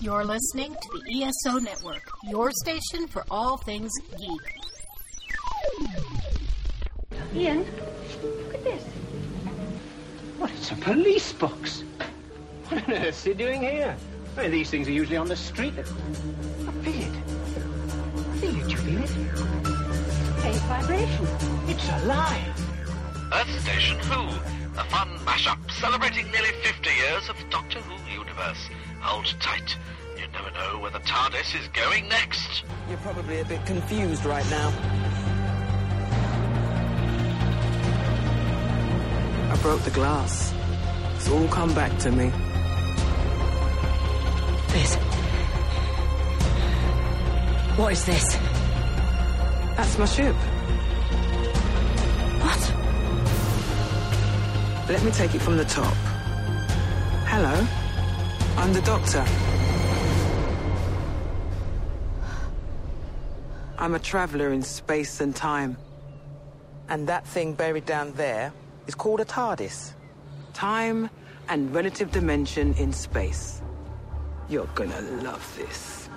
[0.00, 5.88] You're listening to the ESO Network, your station for all things geek.
[7.34, 7.64] Ian,
[8.22, 8.82] look at this.
[10.38, 11.84] What, it's a police box.
[12.68, 13.96] What on earth's he doing here?
[14.36, 15.74] I mean, these things are usually on the street.
[15.78, 17.12] I feel it.
[18.16, 18.70] I feel it.
[18.70, 19.08] You feel it?
[20.40, 21.26] Faint vibration.
[21.68, 22.64] It's alive.
[23.32, 24.28] Earth Station Who,
[24.78, 28.68] a fun mashup celebrating nearly 50 years of Doctor Who universe.
[29.04, 29.76] Hold tight.
[30.16, 32.64] You never know where the TARDIS is going next.
[32.88, 34.72] You're probably a bit confused right now.
[39.52, 40.54] I broke the glass.
[41.16, 42.30] It's all come back to me.
[44.72, 44.94] This.
[47.76, 48.36] What is this?
[49.76, 50.34] That's my ship.
[52.40, 52.74] What?
[54.88, 55.94] Let me take it from the top.
[57.26, 57.83] Hello.
[58.56, 59.24] I'm the doctor.
[63.76, 65.76] I'm a traveler in space and time.
[66.88, 68.52] And that thing buried down there
[68.86, 69.92] is called a TARDIS.
[70.52, 71.10] Time
[71.48, 73.60] and relative dimension in space.
[74.48, 76.08] You're gonna love this.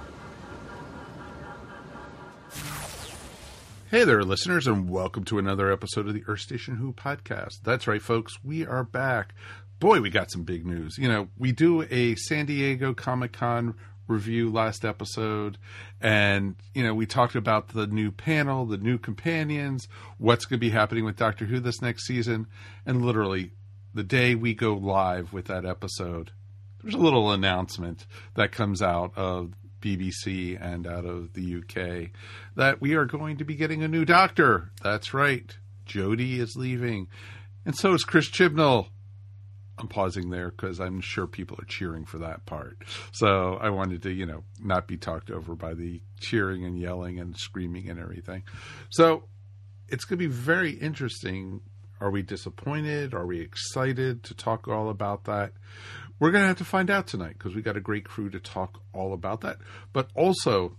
[3.90, 7.62] Hey there, listeners, and welcome to another episode of the Earth Station Who podcast.
[7.64, 9.34] That's right, folks, we are back.
[9.80, 10.97] Boy, we got some big news.
[10.97, 13.75] You know, we do a San Diego Comic Con
[14.08, 15.59] review last episode,
[16.02, 20.66] and, you know, we talked about the new panel, the new companions, what's going to
[20.66, 22.48] be happening with Doctor Who this next season,
[22.88, 23.52] and literally
[23.94, 26.31] the day we go live with that episode,
[26.81, 32.09] there's a little announcement that comes out of BBC and out of the UK
[32.55, 34.72] that we are going to be getting a new doctor.
[34.81, 35.55] That's right.
[35.86, 37.09] Jodie is leaving.
[37.66, 38.88] And so is Chris Chibnall.
[39.80, 42.78] I'm pausing there because I'm sure people are cheering for that part.
[43.11, 47.20] So I wanted to, you know, not be talked over by the cheering and yelling
[47.20, 48.44] and screaming and everything.
[48.89, 49.23] So
[49.87, 51.61] it's going to be very interesting.
[52.02, 53.14] Are we disappointed?
[53.14, 55.54] Are we excited to talk all about that?
[56.20, 58.39] We're going to have to find out tonight because we got a great crew to
[58.39, 59.58] talk all about that.
[59.93, 60.76] But also,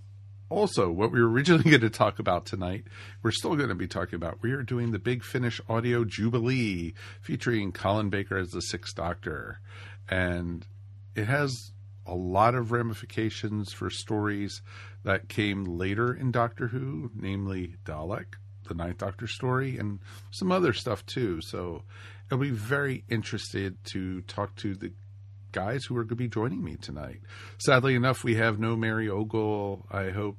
[0.48, 2.84] also what we were originally going to talk about tonight,
[3.22, 4.42] we're still going to be talking about.
[4.42, 9.60] We are doing the Big Finish Audio Jubilee featuring Colin Baker as the Sixth Doctor,
[10.08, 10.66] and
[11.14, 11.72] it has
[12.06, 14.62] a lot of ramifications for stories
[15.04, 18.34] that came later in Doctor Who, namely Dalek,
[18.66, 19.98] the Ninth Doctor story, and
[20.30, 21.40] some other stuff too.
[21.40, 21.82] So
[22.30, 24.92] I'll be very interested to talk to the
[25.52, 27.20] guys who are going to be joining me tonight.
[27.58, 29.86] Sadly enough, we have no Mary Ogle.
[29.90, 30.36] I hope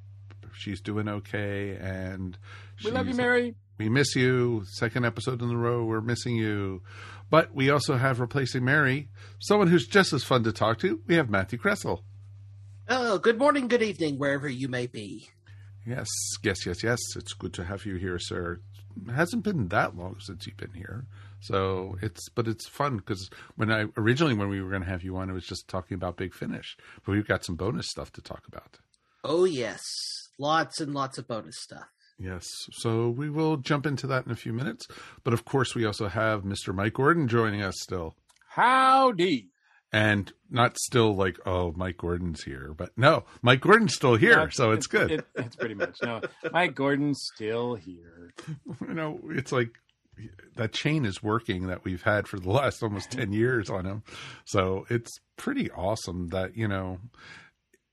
[0.53, 1.77] she's doing okay.
[1.79, 2.37] And
[2.83, 3.55] We love you, Mary.
[3.77, 4.63] We miss you.
[4.65, 6.81] Second episode in a row, we're missing you.
[7.29, 9.07] But we also have replacing Mary,
[9.39, 11.01] someone who's just as fun to talk to.
[11.07, 12.01] We have Matthew Kressel.
[12.87, 15.29] Oh, good morning, good evening, wherever you may be.
[15.85, 16.07] Yes,
[16.43, 16.99] yes, yes, yes.
[17.15, 18.59] It's good to have you here, sir.
[19.07, 21.05] It hasn't been that long since you've been here,
[21.41, 25.03] so it's but it's fun because when I originally when we were going to have
[25.03, 28.11] you on, it was just talking about Big Finish, but we've got some bonus stuff
[28.13, 28.77] to talk about.
[29.23, 29.81] Oh, yes.
[30.37, 31.87] Lots and lots of bonus stuff.
[32.17, 34.85] Yes, so we will jump into that in a few minutes.
[35.23, 36.73] But of course, we also have Mr.
[36.75, 38.13] Mike Gordon joining us still,
[38.49, 39.47] Howdy.
[39.93, 44.49] and not still like oh Mike Gordon's here, but no, Mike Gordon's still here, No,
[44.49, 45.11] so it's good.
[45.11, 46.19] It, it's pretty much no.
[46.51, 48.33] Mike Gordon's still here.
[48.81, 49.71] you know, it's like
[50.55, 54.03] that chain is working that we've had for the last almost 10 years on him.
[54.45, 56.99] So it's pretty awesome that, you know,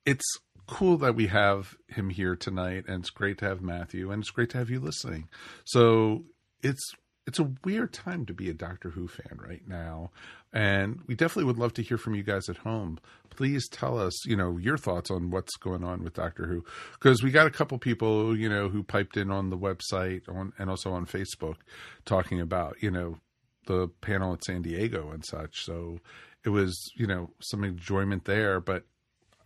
[0.05, 0.25] it's
[0.67, 4.31] cool that we have him here tonight and it's great to have Matthew and it's
[4.31, 5.29] great to have you listening.
[5.65, 6.25] So
[6.63, 6.83] it's
[7.27, 10.11] it's a weird time to be a Doctor Who fan right now.
[10.57, 12.99] And we definitely would love to hear from you guys at home.
[13.29, 16.65] Please tell us, you know, your thoughts on what's going on with Doctor Who.
[16.95, 20.55] Because we got a couple people, you know, who piped in on the website on,
[20.59, 21.57] and also on Facebook
[22.07, 23.19] talking about, you know,
[23.67, 25.63] the panel at San Diego and such.
[25.63, 25.99] So
[26.43, 28.59] it was, you know, some enjoyment there.
[28.59, 28.85] But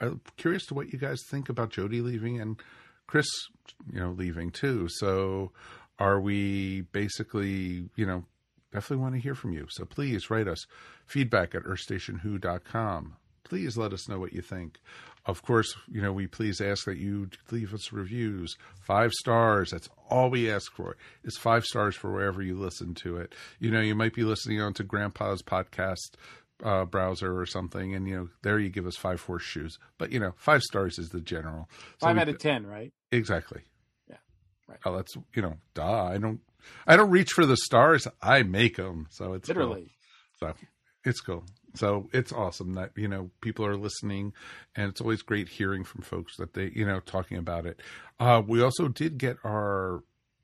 [0.01, 2.57] I'm curious to what you guys think about Jodie leaving and
[3.09, 3.27] Chris,
[3.93, 4.87] you know, leaving too.
[4.89, 5.51] So
[5.99, 8.23] are we basically, you know,
[8.73, 9.67] definitely want to hear from you.
[9.71, 10.67] So please write us
[11.07, 13.17] feedback at earthstationwho.com.
[13.45, 14.79] Please let us know what you think.
[15.27, 18.57] Of course, you know, we please ask that you leave us reviews.
[18.81, 19.71] Five stars.
[19.71, 23.35] That's all we ask for is five stars for wherever you listen to it.
[23.59, 26.15] You know, you might be listening on to Grandpa's podcast
[26.63, 29.79] uh, browser or something, and you know, there you give us five horseshoes.
[29.99, 31.69] But you know, five stars is the general.
[32.01, 32.93] So Five out of ten, right?
[33.13, 33.63] Exactly.
[34.09, 34.17] Yeah,
[34.69, 34.79] right.
[34.85, 36.05] Oh, that's you know, duh.
[36.05, 36.41] I don't.
[36.87, 38.07] I don't reach for the stars.
[38.23, 39.07] I make them.
[39.11, 39.57] So it's cool.
[39.57, 39.91] Literally.
[40.39, 40.55] So
[41.05, 41.45] it's cool.
[41.75, 44.33] So it's awesome that you know people are listening,
[44.75, 47.81] and it's always great hearing from folks that they you know talking about it.
[48.19, 50.03] Uh, we also did get our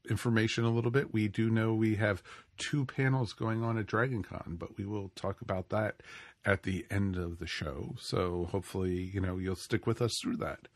[0.08, 1.12] information a little bit.
[1.12, 2.22] We do know we have
[2.58, 6.02] two panels going on at DragonCon, but we will talk about that
[6.44, 7.96] at the end of the show.
[7.98, 10.68] So hopefully, you know, you'll stick with us through that.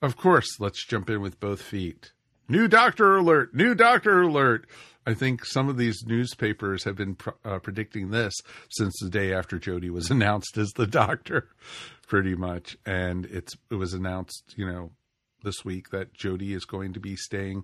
[0.00, 2.12] Of course, let's jump in with both feet.
[2.50, 3.54] New doctor alert!
[3.54, 4.66] New doctor alert!
[5.06, 8.34] I think some of these newspapers have been uh, predicting this
[8.68, 11.48] since the day after Jodie was announced as the doctor,
[12.08, 12.76] pretty much.
[12.84, 14.90] And it's it was announced, you know,
[15.44, 17.62] this week that Jodie is going to be staying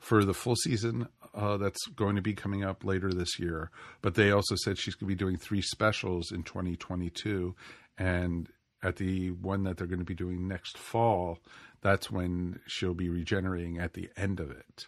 [0.00, 3.70] for the full season uh, that's going to be coming up later this year.
[4.02, 7.54] But they also said she's going to be doing three specials in 2022,
[7.98, 8.48] and
[8.82, 11.38] at the one that they're going to be doing next fall,
[11.84, 14.86] that's when she'll be regenerating at the end of it.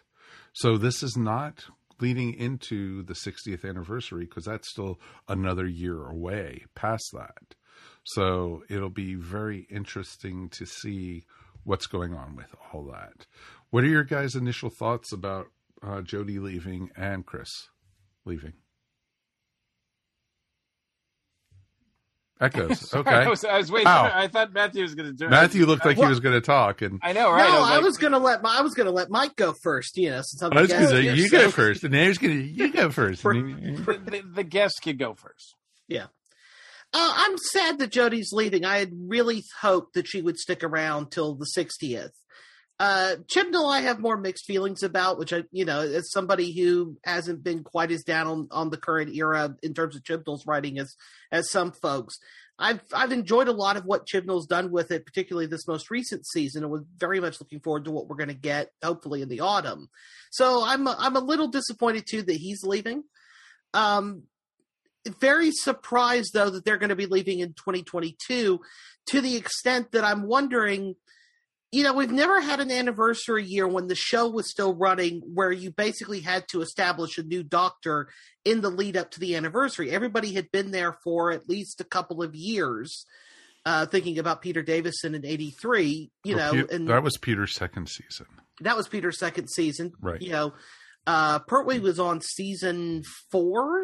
[0.51, 1.65] So this is not
[2.01, 7.55] leading into the 60th anniversary because that's still another year away past that.
[8.03, 11.23] So it'll be very interesting to see
[11.63, 13.27] what's going on with all that.
[13.69, 15.47] What are your guys' initial thoughts about
[15.83, 17.69] uh, Jodie leaving and Chris
[18.25, 18.53] leaving?
[22.39, 22.93] Echoes.
[22.93, 23.09] Okay.
[23.09, 23.87] I was, I was waiting.
[23.87, 24.11] Ow.
[24.13, 25.29] I thought Matthew was going to do it.
[25.31, 27.49] Matthew looked like he was going to talk, and I know, right?
[27.49, 29.97] no, was I like- was gonna let my, I was gonna let Mike go first.
[29.97, 32.07] You know, since I'm I was going to say you so- go first, and I
[32.07, 33.21] was going to you go first.
[33.21, 35.55] For- And the, the guest could go first.
[36.93, 38.63] Uh, I'm sad that Jodie's leaving.
[38.63, 42.11] I had really hoped that she would stick around till the 60th.
[42.79, 46.97] Uh, Chibnall, I have more mixed feelings about, which I, you know, as somebody who
[47.03, 50.77] hasn't been quite as down on, on the current era in terms of Chibnall's writing
[50.77, 50.95] as
[51.31, 52.19] as some folks.
[52.59, 56.27] I've I've enjoyed a lot of what Chibnall's done with it, particularly this most recent
[56.27, 59.29] season, and was very much looking forward to what we're going to get, hopefully in
[59.29, 59.89] the autumn.
[60.31, 63.03] So I'm I'm a little disappointed too that he's leaving.
[63.73, 64.23] Um,
[65.19, 68.59] very surprised though that they're going to be leaving in 2022
[69.07, 70.95] to the extent that I'm wondering
[71.71, 75.51] you know we've never had an anniversary year when the show was still running where
[75.51, 78.07] you basically had to establish a new doctor
[78.45, 81.83] in the lead up to the anniversary everybody had been there for at least a
[81.85, 83.05] couple of years
[83.65, 87.53] uh thinking about Peter Davison in 83 you Well, know Pe- and that was Peter's
[87.53, 88.27] second season.
[88.61, 89.91] that was Peter's second season.
[90.01, 90.21] Right.
[90.21, 90.53] You know,
[91.05, 93.81] uh, Pertwee was on season four,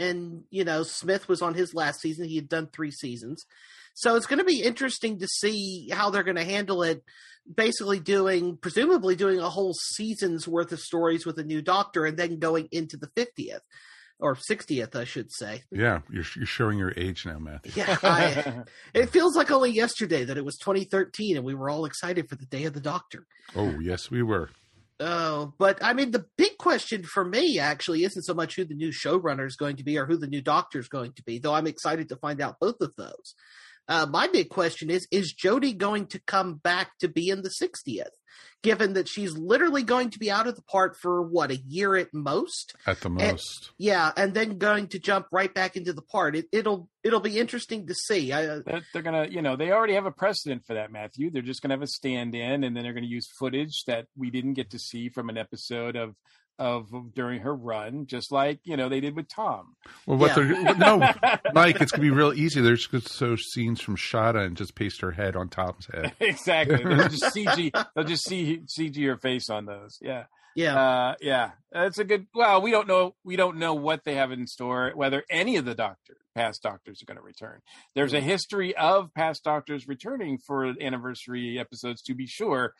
[0.00, 2.26] and you know Smith was on his last season.
[2.28, 3.44] He had done three seasons,
[3.94, 7.02] so it's going to be interesting to see how they're going to handle it.
[7.52, 12.16] Basically, doing presumably doing a whole season's worth of stories with a new Doctor, and
[12.16, 13.60] then going into the fiftieth
[14.18, 15.62] or sixtieth, I should say.
[15.70, 17.72] Yeah, you're you're showing your age now, Matthew.
[17.76, 18.64] Yeah, I,
[18.94, 22.36] it feels like only yesterday that it was 2013, and we were all excited for
[22.36, 23.26] the Day of the Doctor.
[23.54, 24.48] Oh yes, we were.
[25.00, 28.74] Oh, but I mean, the big question for me actually isn't so much who the
[28.74, 31.38] new showrunner is going to be or who the new doctor is going to be,
[31.38, 33.34] though I'm excited to find out both of those.
[33.88, 37.50] Uh, my big question is: Is Jodie going to come back to be in the
[37.50, 38.08] 60th?
[38.62, 41.96] Given that she's literally going to be out of the part for what a year
[41.96, 45.92] at most, At the And- most, yeah, and then going to jump right back into
[45.92, 46.34] the part.
[46.34, 48.32] It, it'll it'll be interesting to see.
[48.32, 51.30] I, uh, They're, they're gonna, you know, they already have a precedent for that, Matthew.
[51.30, 54.54] They're just gonna have a stand-in, and then they're gonna use footage that we didn't
[54.54, 56.14] get to see from an episode of
[56.58, 59.74] of during her run, just like you know they did with Tom.
[60.06, 60.62] well, what Yeah.
[60.62, 61.12] they're no,
[61.52, 62.60] Mike, it's gonna be real easy.
[62.60, 66.12] They're just gonna show scenes from Shada and just paste her head on Tom's head.
[66.20, 66.82] exactly.
[66.82, 67.84] They'll just CG.
[67.94, 69.98] They'll just see CG your face on those.
[70.00, 70.24] Yeah.
[70.54, 72.26] yeah, Uh, yeah, that's a good.
[72.34, 73.14] Well, we don't know.
[73.24, 74.92] We don't know what they have in store.
[74.94, 77.60] Whether any of the doctor past doctors are going to return.
[77.94, 82.72] There's a history of past doctors returning for anniversary episodes, to be sure.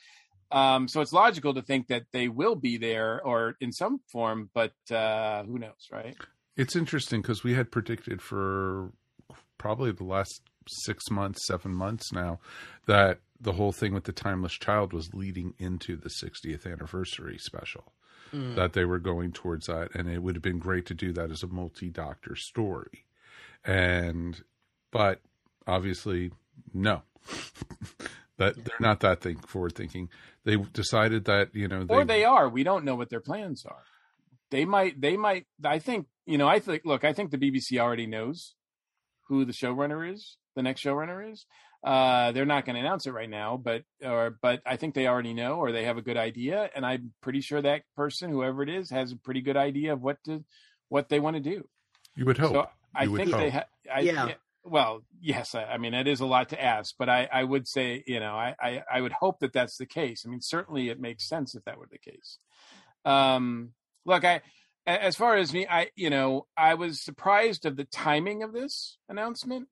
[0.51, 4.51] Um, so it's logical to think that they will be there or in some form,
[4.55, 6.17] but uh, who knows, right?
[6.57, 8.93] It's interesting because we had predicted for
[9.59, 12.39] probably the last six months, seven months now,
[12.87, 17.93] that the whole thing with the Timeless Child was leading into the 60th anniversary special.
[18.33, 18.57] Mm.
[18.57, 21.31] That they were going towards that, and it would have been great to do that
[21.31, 23.05] as a multi-doctor story.
[23.65, 24.43] And,
[24.91, 25.21] but
[25.67, 26.33] obviously,
[26.73, 27.03] no,
[28.39, 30.09] that they're not that think forward thinking.
[30.45, 32.49] They decided that you know or they are.
[32.49, 33.83] We don't know what their plans are.
[34.51, 35.01] They might.
[35.01, 35.47] They might.
[35.65, 36.07] I think.
[36.27, 36.49] You know.
[36.49, 36.83] I think.
[36.85, 37.05] Look.
[37.05, 38.55] I think the BBC already knows
[39.29, 40.37] who the showrunner is.
[40.57, 41.47] The next showrunner is.
[41.83, 45.07] Uh, they're not going to announce it right now, but or but I think they
[45.07, 48.63] already know, or they have a good idea, and I'm pretty sure that person, whoever
[48.63, 50.45] it is, has a pretty good idea of what to
[50.89, 51.69] what they want to do.
[52.17, 52.53] you would hope.
[52.53, 53.53] So I You would think they hope.
[53.53, 53.67] have.
[53.95, 54.33] I, Yeah.
[54.65, 55.55] Well, yes.
[55.55, 58.19] I, I mean, it is a lot to ask, but I, I would say, you
[58.21, 60.25] know, I, I, I would hope that that's the case.
[60.27, 62.39] I mean, certainly it makes sense if that were the case.
[63.05, 63.73] Um,
[64.07, 64.41] look, I,
[64.87, 68.99] as far as me, I, you know, I was surprised of the timing of this
[69.09, 69.69] announcement.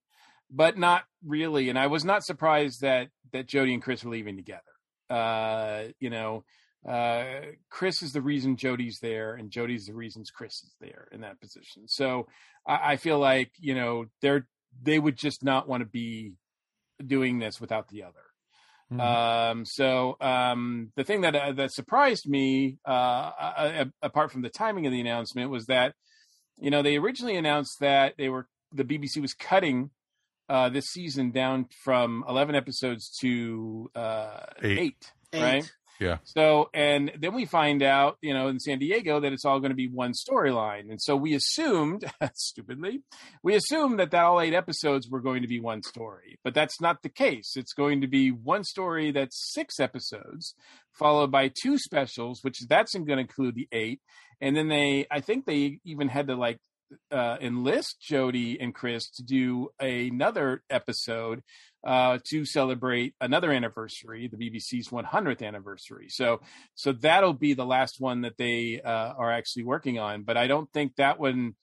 [0.51, 1.69] but not really.
[1.69, 4.61] And I was not surprised that that Jodie and Chris were leaving together.
[5.09, 6.45] Uh, you know,
[6.89, 7.25] uh,
[7.71, 11.41] Chris is the reason Jodie's there, and Jodie's the reasons Chris is there in that
[11.41, 11.89] position.
[11.89, 12.27] So
[12.67, 14.47] I, I feel like you know they're
[14.81, 16.35] they would just not want to be
[17.05, 18.21] doing this without the other.
[18.93, 19.01] Mhm.
[19.01, 24.51] Um, so um, the thing that uh, that surprised me, uh, uh, apart from the
[24.51, 25.95] timing of the announcement, was that
[26.59, 29.91] you know they originally announced that they were the BBC was cutting
[30.49, 34.79] uh, this season down from eleven episodes to uh, Eight.
[35.33, 35.73] eight, Eight.
[36.03, 36.19] Yeah.
[36.25, 39.71] So, and then we find out, you know, in San Diego that it's all going
[39.71, 40.91] to be one storyline.
[40.91, 42.05] And so we assumed,
[42.35, 43.03] stupidly,
[43.43, 46.39] we assumed that, that all eight episodes were going to be one story.
[46.43, 47.53] But that's not the case.
[47.57, 50.55] It's going to be one story that's six episodes,
[50.93, 54.01] followed by two specials, which that's going to include the eight.
[54.41, 56.59] And then they, I think they even had to like
[57.11, 61.43] uh, enlist Jodie and Chris to do another episode
[61.85, 66.07] uh, to celebrate another anniversary, the BBC's 100th anniversary.
[66.09, 66.41] So,
[66.75, 70.23] so that'll be the last one that they uh, are actually working on.
[70.23, 71.55] But I don't think that one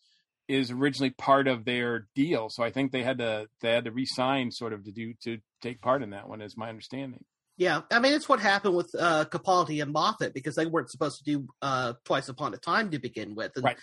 [0.50, 2.50] is originally part of their deal.
[2.50, 5.38] So I think they had to they had to re-sign sort of to do to
[5.62, 7.24] take part in that one, is my understanding.
[7.60, 11.18] Yeah, I mean it's what happened with uh, Capaldi and Moffat because they weren't supposed
[11.18, 13.78] to do uh, Twice Upon a Time to begin with, and Right.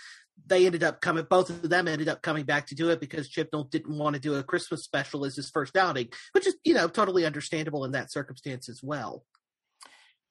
[0.46, 1.26] they ended up coming.
[1.28, 4.20] Both of them ended up coming back to do it because Chibnall didn't want to
[4.20, 7.92] do a Christmas special as his first outing, which is you know totally understandable in
[7.92, 9.26] that circumstance as well.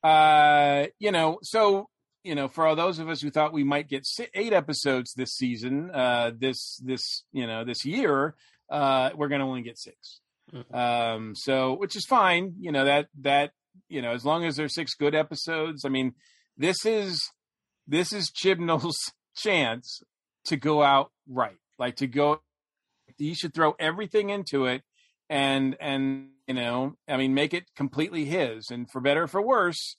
[0.03, 1.87] uh, you know, so
[2.23, 5.33] you know, for all those of us who thought we might get eight episodes this
[5.33, 8.33] season, uh, this this you know this year,
[8.71, 10.21] uh, we're going to only get 6
[10.73, 12.55] Um, so which is fine.
[12.59, 13.51] You know that that
[13.89, 15.83] you know as long as there's six good episodes.
[15.85, 16.13] I mean,
[16.57, 17.21] this is
[17.87, 18.97] this is Chibnall's
[19.35, 20.01] chance
[20.45, 22.41] to go out right, like to go.
[23.17, 24.83] He should throw everything into it,
[25.29, 28.69] and and you know, I mean, make it completely his.
[28.69, 29.97] And for better or for worse,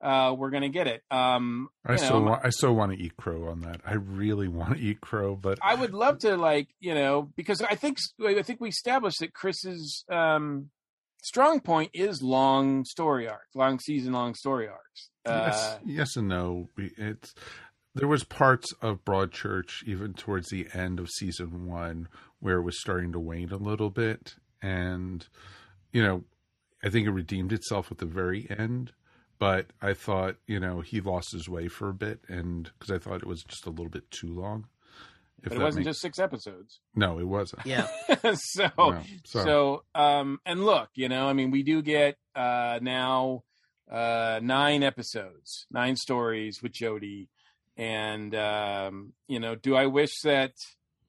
[0.00, 1.02] uh, we're gonna get it.
[1.10, 3.80] Um, I so know, I so want to eat crow on that.
[3.84, 7.62] I really want to eat crow, but I would love to like you know because
[7.62, 10.70] I think I think we established that Chris's um,
[11.22, 15.10] strong point is long story arcs, long season long story arcs.
[15.26, 16.68] yes, Uh, yes and no.
[16.76, 17.34] It's
[17.94, 22.80] there was parts of Broadchurch even towards the end of season one where it was
[22.80, 25.26] starting to wane a little bit, and
[25.92, 26.22] you know,
[26.84, 28.92] I think it redeemed itself at the very end.
[29.38, 32.98] But I thought, you know, he lost his way for a bit, and because I
[32.98, 34.66] thought it was just a little bit too long.
[35.44, 36.80] If but it wasn't makes- just six episodes.
[36.96, 37.64] no, it wasn't.
[37.64, 37.86] Yeah,
[38.34, 42.80] so No, so- so um and look you know i mean we do get uh
[42.82, 43.44] now
[43.90, 47.28] uh nine episodes nine stories with jodie
[47.76, 50.52] and um you know do i wish that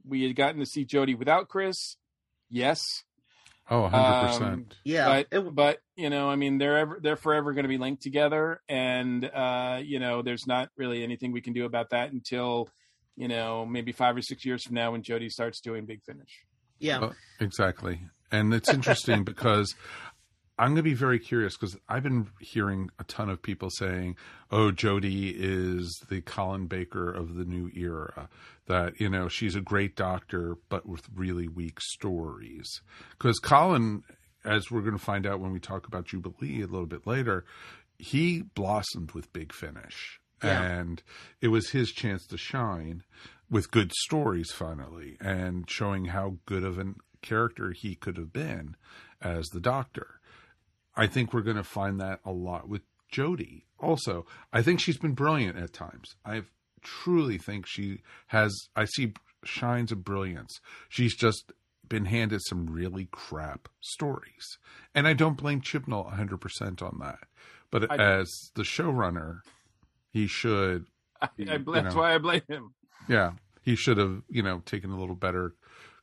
[0.07, 1.97] we had gotten to see jodie without chris
[2.49, 2.81] yes
[3.69, 4.43] Oh, 100 percent.
[4.53, 5.05] Um, yeah.
[5.05, 8.01] but It- but you know i mean they're ever they're forever going to be linked
[8.01, 12.69] together and uh you know there's not really anything we can do about that until
[13.15, 16.45] you know maybe five or six years from now when jodie starts doing big finish
[16.81, 16.99] yeah.
[16.99, 17.99] Well, exactly.
[18.31, 19.75] And it's interesting because
[20.59, 24.17] I'm going to be very curious because I've been hearing a ton of people saying,
[24.51, 28.27] oh, Jodie is the Colin Baker of the new era.
[28.67, 32.81] That, you know, she's a great doctor, but with really weak stories.
[33.11, 34.03] Because Colin,
[34.43, 37.45] as we're going to find out when we talk about Jubilee a little bit later,
[37.97, 40.19] he blossomed with Big Finish.
[40.43, 40.61] Yeah.
[40.61, 41.01] And
[41.41, 43.03] it was his chance to shine
[43.49, 48.75] with good stories finally and showing how good of a character he could have been
[49.21, 50.18] as the doctor.
[50.99, 53.63] I think we're going to find that a lot with Jodie.
[53.79, 56.15] Also, I think she's been brilliant at times.
[56.25, 56.43] I
[56.81, 59.13] truly think she has I see
[59.43, 60.59] shines of brilliance.
[60.89, 61.51] She's just
[61.87, 64.57] been handed some really crap stories.
[64.93, 67.19] And I don't blame Chibnall 100% on that.
[67.71, 69.39] But I- as the showrunner,
[70.11, 70.85] he should
[71.21, 72.01] I, I, that's know.
[72.01, 72.73] why i blame him
[73.07, 73.31] yeah,
[73.63, 75.55] he should have, you know, taken a little better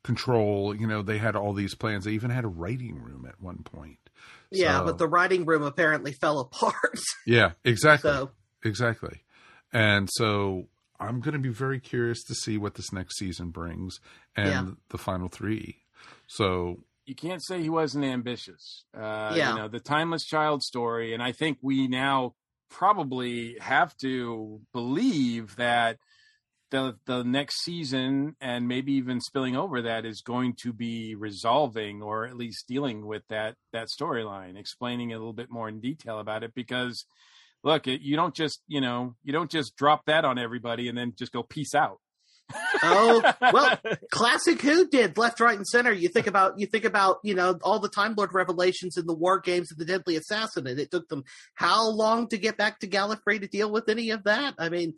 [0.03, 0.75] control.
[0.75, 2.05] You know, they had all these plans.
[2.05, 4.06] They even had a writing room at one point.
[4.51, 6.99] Yeah, So- but the writing room apparently fell apart.
[7.27, 8.31] yeah, exactly, so
[8.65, 9.23] exactly.
[9.73, 10.69] And so
[10.99, 13.99] I'm going to be very curious to see what this next season brings
[14.35, 14.75] and Yeah.
[14.89, 15.79] the final three.
[16.27, 18.85] So you can't say he wasn't ambitious.
[18.97, 19.51] Uh, Yeah.
[19.51, 22.35] You know, the timeless child story, and I think we now
[22.69, 25.99] probably have to believe that
[26.71, 32.03] the the next season and maybe even spilling over that is going to be resolving
[32.03, 36.19] or at least dealing with that that storyline, explaining a little bit more in detail
[36.19, 37.05] about it because
[37.63, 40.97] look, it, you don't just, you know, you don't just drop that on everybody and
[40.97, 41.99] then just go peace out.
[42.83, 43.77] Oh well,
[44.13, 45.93] classic Who did left, right, and center.
[45.93, 49.15] You think about you think about you know all the Time Lord revelations in the
[49.15, 52.79] War Games of the Deadly Assassin, and it took them how long to get back
[52.81, 54.55] to Gallifrey to deal with any of that?
[54.61, 54.95] I mean,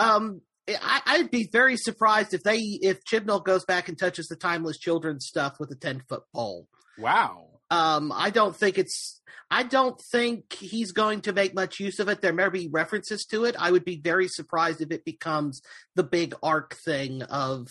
[0.00, 4.36] um, I, I'd be very surprised if they if Chibnall goes back and touches the
[4.36, 6.68] Timeless Children stuff with a ten foot pole.
[6.98, 7.46] wow.
[7.70, 9.20] Um, I don't think it's.
[9.50, 12.20] I don't think he's going to make much use of it.
[12.20, 13.56] There may be references to it.
[13.58, 15.60] I would be very surprised if it becomes
[15.94, 17.68] the big arc thing of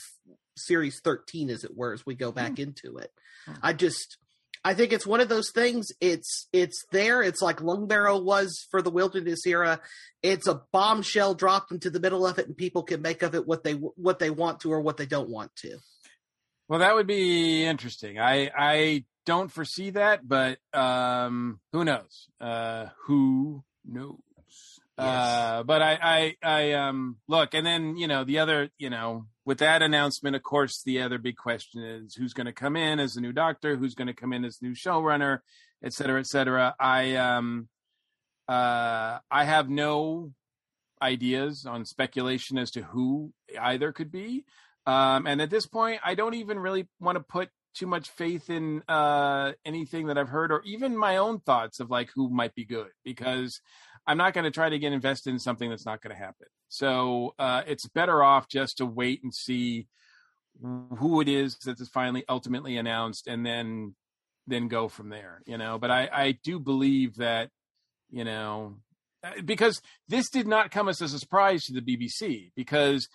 [0.55, 3.11] series thirteen, as it were, as we go back into it.
[3.63, 4.17] I just.
[4.67, 5.93] I think it's one of those things.
[6.01, 7.21] It's it's there.
[7.21, 9.79] It's like Lungbarrow was for the Wilderness era.
[10.21, 13.47] It's a bombshell dropped into the middle of it, and people can make of it
[13.47, 15.77] what they what they want to or what they don't want to.
[16.67, 18.19] Well, that would be interesting.
[18.19, 22.27] I I don't foresee that, but um, who knows?
[22.41, 24.17] Uh, who knows?
[24.97, 29.25] Uh, but I, I, I, um, look, and then, you know, the other, you know,
[29.45, 32.99] with that announcement, of course, the other big question is who's going to come in
[32.99, 35.39] as the new doctor, who's going to come in as new showrunner,
[35.83, 36.75] et cetera, et cetera.
[36.79, 37.67] I, um,
[38.47, 40.31] uh, I have no
[41.01, 44.45] ideas on speculation as to who either could be.
[44.87, 48.49] Um, and at this point, I don't even really want to put too much faith
[48.49, 52.55] in uh, anything that I've heard or even my own thoughts of like who might
[52.55, 53.61] be good because
[54.07, 56.47] I'm not going to try to get invested in something that's not going to happen.
[56.69, 59.87] So uh, it's better off just to wait and see
[60.61, 63.95] who it is that is finally ultimately announced and then
[64.47, 67.49] then go from there you know but i i do believe that
[68.09, 68.77] you know
[69.23, 73.07] uh, because this did not come as a surprise to the bbc because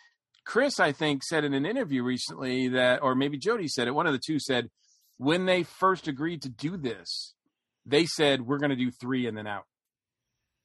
[0.45, 4.07] chris i think said in an interview recently that or maybe jodie said it one
[4.07, 4.69] of the two said
[5.17, 7.35] when they first agreed to do this
[7.87, 9.65] they said we're going to do three and then out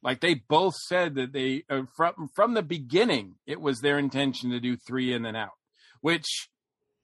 [0.02, 4.50] like they both said that they uh, from from the beginning it was their intention
[4.50, 5.52] to do three in and out
[6.00, 6.48] which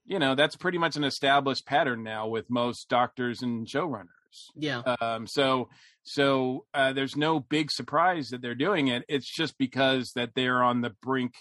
[0.05, 4.07] you know that's pretty much an established pattern now with most doctors and showrunners
[4.55, 4.83] Yeah.
[5.01, 5.69] um so
[6.03, 10.63] so uh there's no big surprise that they're doing it it's just because that they're
[10.63, 11.33] on the brink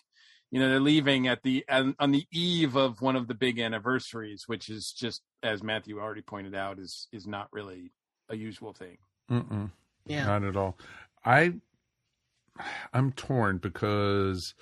[0.52, 3.60] you know they're leaving at the on, on the eve of one of the big
[3.60, 7.92] anniversaries which is just as matthew already pointed out is is not really
[8.30, 8.98] a usual thing
[9.30, 9.70] Mm-mm.
[10.06, 10.26] Yeah.
[10.26, 10.78] Not at all.
[11.26, 11.54] I
[12.94, 14.54] I'm torn because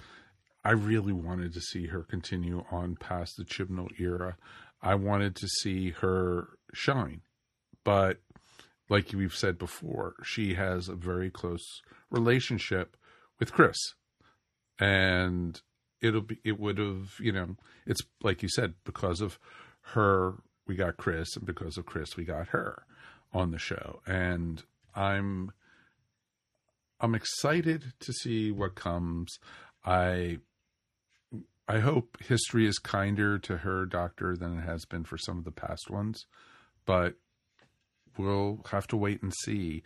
[0.64, 4.38] I really wanted to see her continue on past the Chibnall era.
[4.82, 7.22] I wanted to see her shine.
[7.84, 8.20] But
[8.90, 12.98] like we've said before, she has a very close relationship
[13.40, 13.78] with Chris.
[14.80, 15.60] And
[16.02, 19.40] it'll be it would have, you know, it's like you said, because of
[19.94, 20.36] her
[20.68, 22.84] we got Chris and because of Chris we got her
[23.34, 24.02] on the show.
[24.06, 24.64] And
[24.96, 25.52] I'm
[27.02, 29.40] I'm excited to see what comes.
[29.84, 30.38] I
[31.68, 35.44] I hope history is kinder to her doctor than it has been for some of
[35.44, 36.26] the past ones,
[36.86, 37.16] but
[38.18, 39.82] we'll have to wait and see.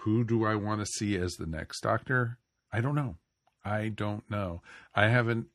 [0.00, 2.38] Who do I want to see as the next doctor?
[2.72, 3.16] I don't know.
[3.64, 4.62] I don't know.
[4.94, 5.46] I haven't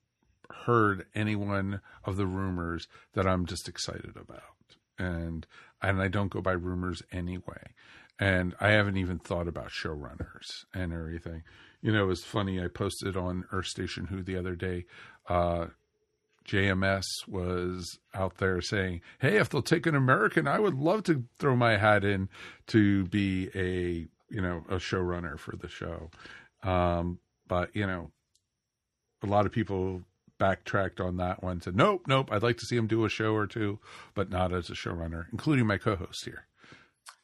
[0.65, 4.41] heard anyone of the rumors that I'm just excited about.
[4.97, 5.45] And
[5.81, 7.73] and I don't go by rumors anyway.
[8.19, 11.43] And I haven't even thought about showrunners and everything.
[11.81, 12.61] You know, it was funny.
[12.61, 14.85] I posted on Earth Station Who the other day.
[15.27, 15.67] Uh,
[16.45, 21.23] JMS was out there saying, "Hey, if they'll take an American, I would love to
[21.37, 22.27] throw my hat in
[22.67, 26.09] to be a you know a showrunner for the show."
[26.63, 28.11] Um, but you know,
[29.23, 30.01] a lot of people
[30.39, 31.61] backtracked on that one.
[31.61, 32.29] Said, "Nope, nope.
[32.31, 33.79] I'd like to see him do a show or two,
[34.15, 36.48] but not as a showrunner, including my co-host here."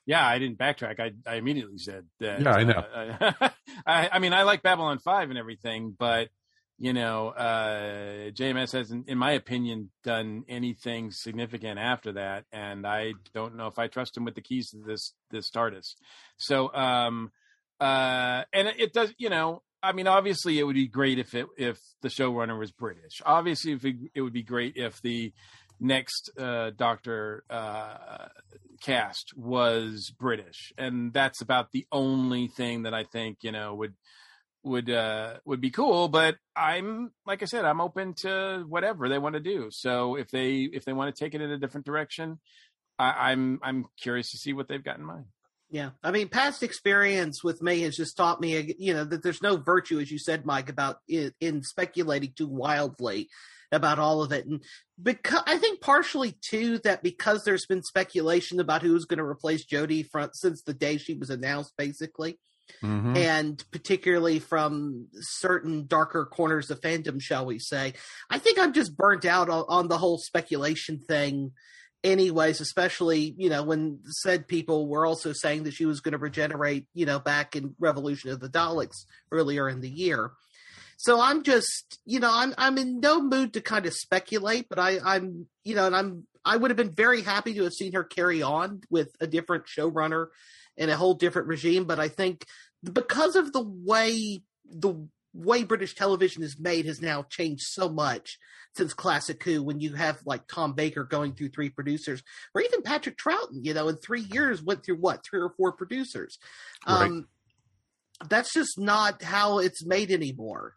[0.05, 2.73] Yeah i didn't backtrack i i immediately said that Yeah, I know.
[2.73, 3.49] uh,
[3.85, 6.29] I, I mean i like babylon 5 and everything but
[6.77, 13.13] you know uh jms hasn't in my opinion done anything significant after that and i
[13.33, 15.95] don't know if i trust him with the keys to this this tardis
[16.37, 17.31] so um
[17.79, 21.35] uh and it, it does you know I mean, obviously, it would be great if
[21.35, 23.21] it if the showrunner was British.
[23.23, 25.31] Obviously, if it, it would be great if the
[25.79, 28.27] next uh, Doctor uh,
[28.81, 33.93] cast was British, and that's about the only thing that I think you know would
[34.63, 36.07] would uh, would be cool.
[36.07, 39.69] But I'm like I said, I'm open to whatever they want to do.
[39.71, 42.39] So if they if they want to take it in a different direction,
[42.99, 45.25] I, I'm I'm curious to see what they've got in mind.
[45.69, 49.41] Yeah, I mean, past experience with me has just taught me, you know, that there's
[49.41, 53.29] no virtue, as you said, Mike, about in, in speculating too wildly
[53.71, 54.63] about all of it, and
[55.01, 59.65] because I think partially too that because there's been speculation about who's going to replace
[59.65, 62.39] Jodie from since the day she was announced, basically,
[62.81, 63.15] Mhm.
[63.15, 67.93] and particularly from certain darker corners of fandom, shall we say.
[68.29, 71.51] I think I'm just burnt out on, on the whole speculation thing,
[72.03, 76.17] anyways, especially, you know, when said people were also saying that she was going to
[76.17, 80.31] regenerate, you know, back in Revolution of the Daleks earlier in the year.
[80.97, 84.79] So I'm just, you know, I'm I'm in no mood to kind of speculate, but
[84.79, 87.93] I, I'm, you know, and I'm I would have been very happy to have seen
[87.93, 90.27] her carry on with a different showrunner
[90.77, 91.85] and a whole different regime.
[91.85, 92.45] But I think
[92.83, 98.39] because of the way the way British television is made has now changed so much
[98.75, 102.81] since Classic Who when you have like Tom Baker going through three producers, or even
[102.81, 106.39] Patrick Troughton, you know, in three years went through what, three or four producers.
[106.87, 107.03] Right.
[107.03, 107.27] Um
[108.29, 110.73] that's just not how it's made anymore.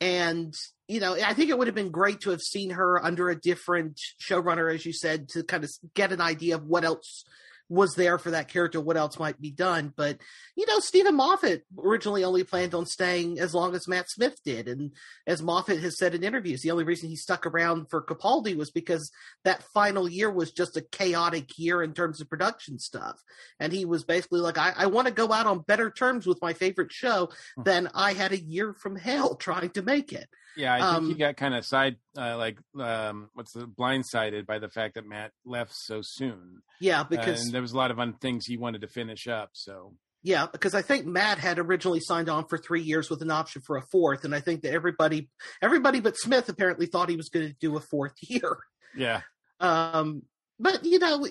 [0.00, 0.54] And
[0.86, 3.40] you know, I think it would have been great to have seen her under a
[3.40, 7.24] different showrunner, as you said, to kind of get an idea of what else
[7.68, 9.92] was there for that character, what else might be done.
[9.96, 10.18] But
[10.56, 14.68] you know, Steven Moffat originally only planned on staying as long as Matt Smith did,
[14.68, 14.92] and
[15.26, 18.70] as Moffat has said in interviews, the only reason he stuck around for Capaldi was
[18.70, 19.10] because
[19.44, 23.20] that final year was just a chaotic year in terms of production stuff,
[23.58, 26.42] and he was basically like, "I, I want to go out on better terms with
[26.42, 27.62] my favorite show hmm.
[27.62, 31.12] than I had a year from hell trying to make it." Yeah, I think he
[31.14, 35.06] Um, got kind of side, uh, like, um, what's the blindsided by the fact that
[35.06, 36.62] Matt left so soon.
[36.80, 39.50] Yeah, because and there was a lot of un- things he wanted to finish up.
[39.54, 43.30] So Yeah, because I think Matt had originally signed on for three years with an
[43.30, 45.28] option for a fourth, and I think that everybody,
[45.60, 48.58] everybody but Smith apparently thought he was going to do a fourth year.
[48.96, 49.20] yeah,
[49.60, 50.22] Um,
[50.58, 51.26] but you know,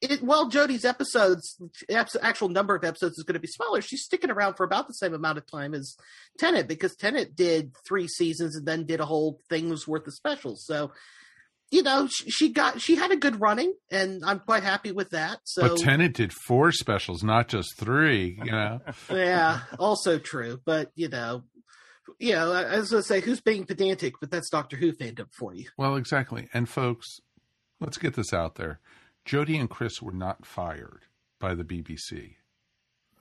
[0.00, 1.56] it, while Jodie's episodes,
[1.90, 4.94] actual number of episodes is going to be smaller, she's sticking around for about the
[4.94, 5.96] same amount of time as
[6.38, 10.64] Tennant because Tennant did three seasons and then did a whole thing's worth of specials.
[10.66, 10.92] So,
[11.70, 15.10] you know, she, she got she had a good running, and I'm quite happy with
[15.10, 15.38] that.
[15.44, 18.38] So, but Tennant did four specials, not just three.
[18.44, 18.80] You know,
[19.10, 20.60] yeah, also true.
[20.64, 21.42] But you know,
[22.20, 25.26] you know, I was going to say who's being pedantic, but that's Doctor Who fandom
[25.36, 25.68] for you.
[25.76, 26.48] well, exactly.
[26.54, 27.20] And folks,
[27.80, 28.78] let's get this out there:
[29.26, 31.02] Jodie and Chris were not fired
[31.40, 32.36] by the BBC.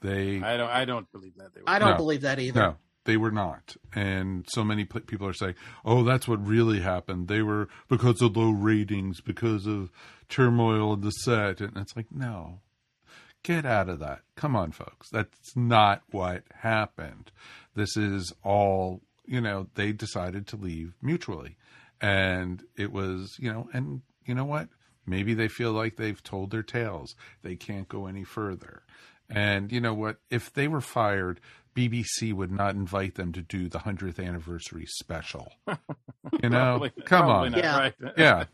[0.01, 1.69] They I don't, I don't believe that they were.
[1.69, 1.97] I don't No.
[1.97, 2.59] believe that either.
[2.59, 3.75] No, they were not.
[3.93, 7.27] And so many p- people are saying, oh, that's what really happened.
[7.27, 9.89] They were because of low ratings, because of
[10.29, 11.59] turmoil in the set.
[11.61, 12.59] And it's like, no,
[13.43, 14.21] get out of that.
[14.35, 15.09] Come on, folks.
[15.09, 17.31] That's not what happened.
[17.75, 21.57] This is all, you know, they decided to leave mutually.
[22.01, 24.67] And it was, you know, and you know what?
[25.05, 27.15] Maybe they feel like they've told their tales.
[27.43, 28.83] They can't go any further.
[29.29, 30.17] And you know what?
[30.29, 31.39] If they were fired,
[31.75, 35.51] BBC would not invite them to do the 100th anniversary special.
[36.41, 36.79] You know?
[36.79, 37.51] Probably- Come probably on.
[37.51, 37.77] not, Yeah.
[37.77, 37.93] right?
[38.17, 38.45] Yeah.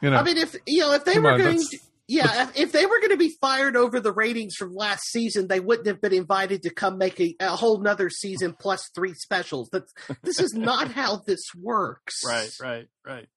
[0.00, 2.56] You know, I mean, if you know, if they were on, going, to, yeah, if,
[2.56, 5.88] if they were going to be fired over the ratings from last season, they wouldn't
[5.88, 9.68] have been invited to come make a, a whole nother season plus three specials.
[9.72, 12.22] That's this is not how this works.
[12.26, 13.28] right, right, right.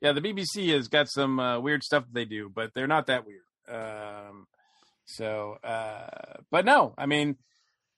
[0.00, 3.26] Yeah, the BBC has got some uh, weird stuff they do, but they're not that
[3.26, 3.42] weird.
[3.68, 4.46] Um,
[5.04, 7.36] so, uh, but no, I mean,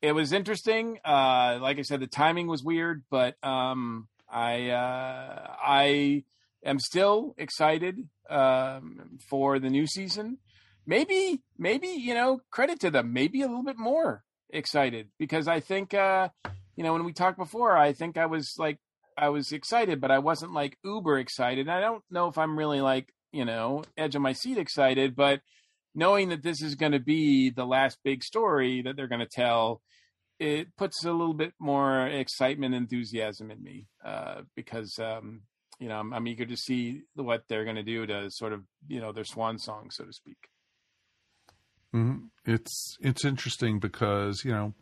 [0.01, 0.99] it was interesting.
[1.05, 6.25] Uh, like I said, the timing was weird, but um, I uh, I
[6.65, 10.38] am still excited um, for the new season.
[10.85, 13.12] Maybe, maybe you know, credit to them.
[13.12, 16.31] Maybe a little bit more excited because I think uh,
[16.75, 18.79] you know when we talked before, I think I was like
[19.16, 21.68] I was excited, but I wasn't like uber excited.
[21.68, 25.40] I don't know if I'm really like, you know, edge of my seat excited, but
[25.94, 29.27] knowing that this is going to be the last big story that they're going to
[29.27, 29.83] tell,
[30.38, 35.42] it puts a little bit more excitement, enthusiasm in me uh, because, um,
[35.79, 38.62] you know, I'm, I'm eager to see what they're going to do to sort of,
[38.88, 40.48] you know, their swan song, so to speak.
[41.94, 42.31] Mhm.
[42.46, 44.72] It's it's interesting because you know,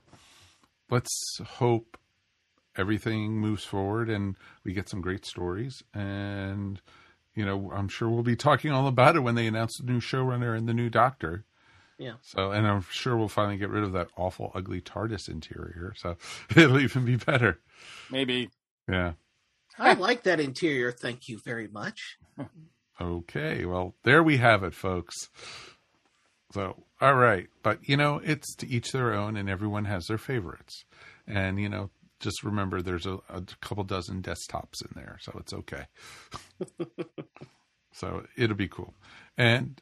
[0.90, 1.98] let's hope
[2.76, 5.82] everything moves forward and we get some great stories.
[5.94, 6.80] And
[7.34, 10.00] you know, I'm sure we'll be talking all about it when they announce the new
[10.00, 11.44] showrunner and the new Doctor.
[11.98, 12.14] Yeah.
[12.22, 15.94] So, and I'm sure we'll finally get rid of that awful, ugly TARDIS interior.
[15.96, 16.16] So
[16.56, 17.60] it'll even be better.
[18.10, 18.50] Maybe.
[18.88, 19.12] Yeah.
[19.78, 20.92] I like that interior.
[20.92, 22.18] Thank you very much.
[23.00, 23.64] Okay.
[23.64, 25.30] Well, there we have it, folks.
[26.52, 27.48] So, all right.
[27.62, 30.84] But, you know, it's to each their own, and everyone has their favorites.
[31.26, 31.88] And, you know,
[32.20, 35.86] just remember there's a, a couple dozen desktops in there, so it's okay.
[37.92, 38.94] so it'll be cool.
[39.36, 39.80] And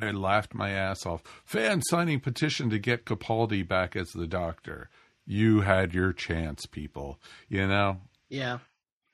[0.00, 1.22] I laughed my ass off.
[1.44, 4.88] Fan signing petition to get Capaldi back as the doctor.
[5.26, 7.18] You had your chance, people.
[7.48, 7.98] You know?
[8.28, 8.58] Yeah.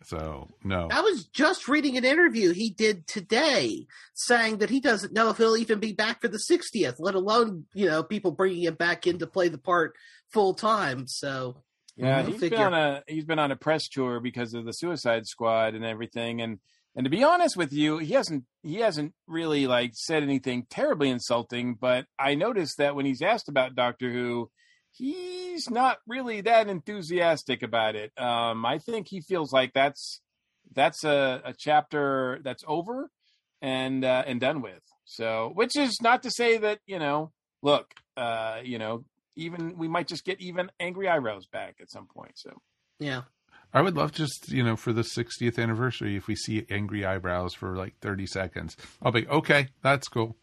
[0.05, 0.89] So no.
[0.91, 5.39] I was just reading an interview he did today saying that he doesn't know if
[5.39, 9.07] he'll even be back for the 60th, let alone, you know, people bringing him back
[9.07, 9.95] in to play the part
[10.29, 11.07] full time.
[11.09, 11.63] So,
[11.99, 12.59] Yeah, Go he's figure.
[12.59, 15.85] been on a he's been on a press tour because of the Suicide Squad and
[15.85, 16.41] everything.
[16.41, 16.61] And
[16.95, 21.11] and to be honest with you, he hasn't he hasn't really like said anything terribly
[21.11, 21.75] insulting.
[21.75, 24.51] But I noticed that when he's asked about Doctor Who,
[24.93, 28.13] he's not really that enthusiastic about it.
[28.17, 30.21] Um, I think he feels like that's
[30.75, 33.11] that's a, a chapter that's over
[33.61, 34.83] and uh, and done with.
[35.05, 37.33] So, which is not to say that you know,
[37.63, 39.05] look, uh, you know,
[39.39, 42.33] even we might just get even angry eyebrows back at some point.
[42.35, 42.51] So,
[42.99, 43.23] yeah.
[43.73, 47.53] I would love just, you know, for the 60th anniversary, if we see angry eyebrows
[47.53, 50.37] for like 30 seconds, I'll be, okay, that's cool.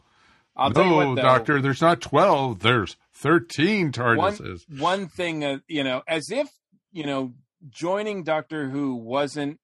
[0.55, 4.69] I'll tell you no, what, though, Doctor, there's not 12, there's 13 TARDISes.
[4.69, 6.47] one one thing, uh, you know, as if
[6.95, 7.33] you know,
[7.69, 9.59] joining Doctor Who wasn't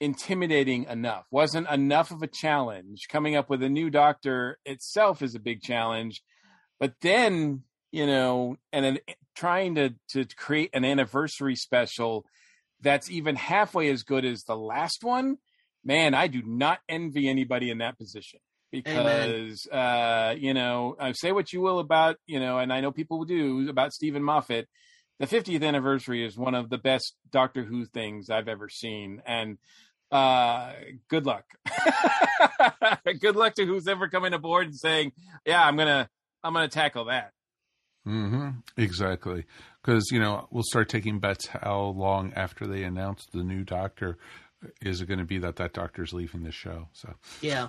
[0.00, 3.06] intimidating enough, wasn't enough of a challenge.
[3.08, 6.20] Coming up with a new Doctor itself is a big challenge,
[6.80, 8.98] but then you know, and then
[9.36, 12.26] trying to to create an anniversary special
[12.80, 15.36] that's even halfway as good as the last one.
[15.84, 21.30] Man, I do not envy anybody in that position because uh, you know, uh, say
[21.32, 24.66] what you will about you know, and I know people will do about Steven Moffat.
[25.20, 29.58] The 50th anniversary is one of the best Doctor Who things I've ever seen, and
[30.10, 30.72] uh,
[31.08, 31.44] good luck.
[33.20, 35.12] good luck to who's ever coming aboard and saying,
[35.44, 36.08] "Yeah, I'm gonna,
[36.42, 37.32] I'm gonna tackle that."
[38.04, 39.44] Hmm Exactly.
[39.82, 44.18] Because, you know, we'll start taking bets how long after they announce the new Doctor
[44.80, 46.88] is it going to be that that Doctor's leaving the show.
[46.92, 47.68] So, Yeah.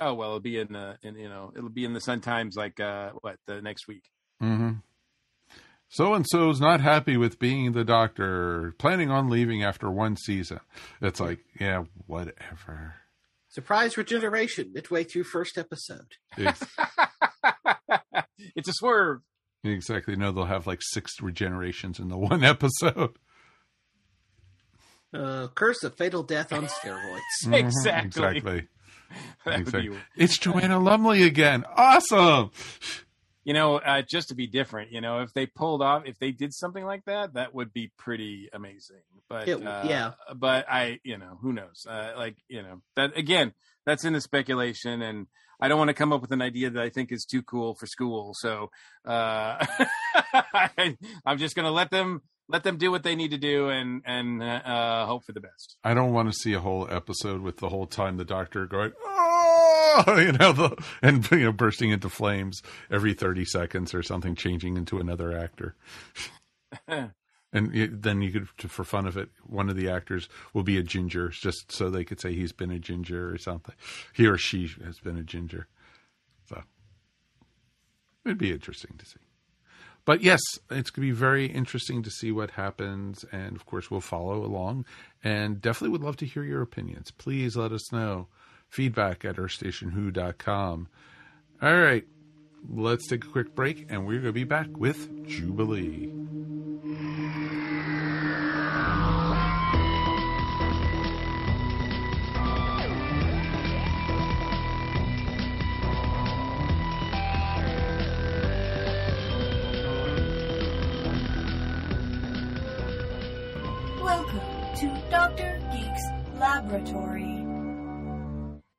[0.00, 2.54] Oh well, it'll be in the, in you know, it'll be in the Sun Times
[2.56, 4.04] like uh, what the next week.
[4.40, 4.72] hmm
[5.90, 10.60] so and so's not happy with being the Doctor, planning on leaving after one season.
[11.00, 12.96] It's like, yeah, whatever.
[13.48, 16.12] Surprise regeneration midway through first episode.
[16.36, 16.66] Ex-
[18.54, 19.20] it's a swerve.
[19.68, 20.16] Exactly.
[20.16, 23.16] No, they'll have like six regenerations in the one episode.
[25.12, 27.20] Uh, curse of fatal death on steroids.
[27.44, 28.06] Mhm, Exactly.
[28.36, 28.68] Exactly.
[29.46, 29.88] Exactly.
[29.88, 31.64] be- It's Joanna Lumley again.
[31.74, 32.50] Awesome.
[33.42, 36.30] you know, uh, just to be different, you know, if they pulled off, if they
[36.30, 38.98] did something like that, that would be pretty amazing.
[39.30, 40.10] But It- uh, yeah.
[40.36, 41.86] but I, you know, who knows?
[41.88, 43.54] Uh, like, you know, that again,
[43.86, 45.26] that's in the speculation, and
[45.60, 47.74] I don't want to come up with an idea that I think is too cool
[47.74, 48.32] for school.
[48.34, 48.70] So
[49.06, 49.64] uh,
[50.32, 54.02] I, I'm just gonna let them let them do what they need to do, and
[54.06, 55.76] and uh, hope for the best.
[55.84, 58.92] I don't want to see a whole episode with the whole time the doctor going,
[59.04, 64.34] oh, you know, the, and you know, bursting into flames every thirty seconds or something,
[64.34, 65.74] changing into another actor.
[67.52, 70.82] and then you could, for fun of it, one of the actors will be a
[70.82, 73.74] ginger, just so they could say he's been a ginger or something.
[74.12, 75.66] He or she has been a ginger.
[76.48, 76.62] So
[78.24, 79.20] it'd be interesting to see.
[80.04, 83.24] But yes, it's going to be very interesting to see what happens.
[83.30, 84.86] And of course, we'll follow along
[85.22, 87.10] and definitely would love to hear your opinions.
[87.10, 88.28] Please let us know.
[88.70, 90.88] Feedback at earthstationwho.com.
[91.60, 92.06] All right,
[92.70, 96.10] let's take a quick break and we're going to be back with Jubilee.
[116.58, 117.46] Laboratory.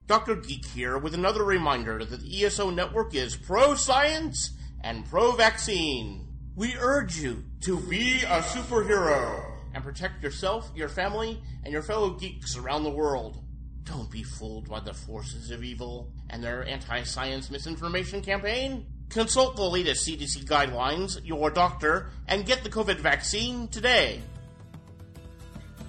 [0.06, 0.36] Dr.
[0.36, 6.28] Geek here with another reminder that the ESO network is pro science and pro vaccine.
[6.58, 12.10] We urge you to be a superhero and protect yourself, your family, and your fellow
[12.10, 13.42] geeks around the world.
[13.86, 18.88] Don't be fooled by the forces of evil and their anti science misinformation campaign.
[19.08, 24.20] Consult the latest CDC guidelines, your doctor, and get the COVID vaccine today.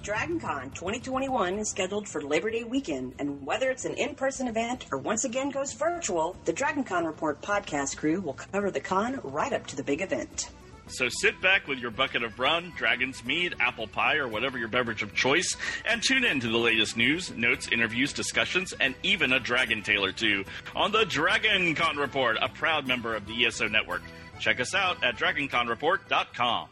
[0.03, 4.87] DragonCon 2021 is scheduled for Labor Day weekend, and whether it's an in person event
[4.91, 9.53] or once again goes virtual, the DragonCon Report podcast crew will cover the con right
[9.53, 10.49] up to the big event.
[10.87, 14.69] So sit back with your bucket of rum, dragon's mead, apple pie, or whatever your
[14.69, 19.31] beverage of choice, and tune in to the latest news, notes, interviews, discussions, and even
[19.33, 20.43] a dragon tale or two
[20.75, 24.01] on the DragonCon Report, a proud member of the ESO network.
[24.39, 26.69] Check us out at dragonconreport.com.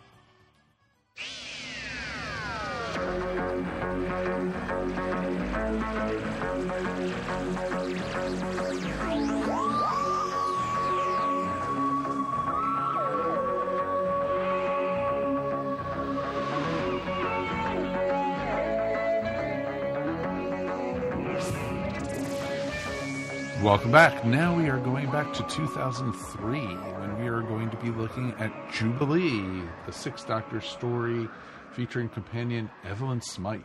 [23.64, 24.24] Welcome back.
[24.24, 28.54] Now we are going back to 2003 when we are going to be looking at
[28.72, 31.28] Jubilee, the Sixth Doctor story
[31.74, 33.62] featuring companion Evelyn Smythe.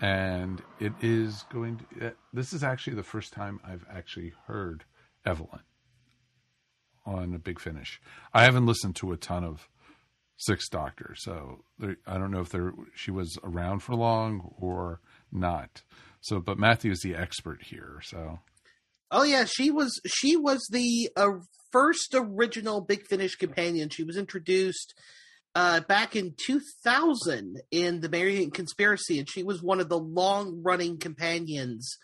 [0.00, 4.84] And it is going to, uh, this is actually the first time I've actually heard
[5.26, 5.62] Evelyn
[7.04, 8.00] on a big finish.
[8.32, 9.68] I haven't listened to a ton of
[10.36, 15.00] Sixth Doctor, so there, I don't know if there she was around for long or
[15.32, 15.82] not.
[16.20, 18.38] So, but Matthew is the expert here, so
[19.10, 21.30] Oh yeah, she was she was the uh,
[21.72, 23.88] first original Big Finish companion.
[23.88, 24.94] She was introduced
[25.54, 30.62] uh, back in 2000 in the Marian Conspiracy, and she was one of the long
[30.62, 31.96] running companions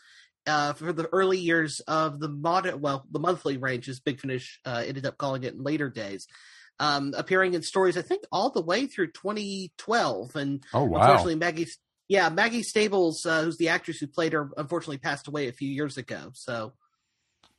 [0.46, 4.60] uh, for the early years of the modern, well, the monthly range, as Big Finish
[4.64, 6.26] uh, ended up calling it in later days.
[6.80, 10.98] Um, appearing in stories, I think, all the way through 2012, and Oh, wow.
[10.98, 11.68] unfortunately, Maggie,
[12.08, 15.68] yeah, Maggie Stables, uh, who's the actress who played her, unfortunately passed away a few
[15.68, 16.30] years ago.
[16.32, 16.72] So,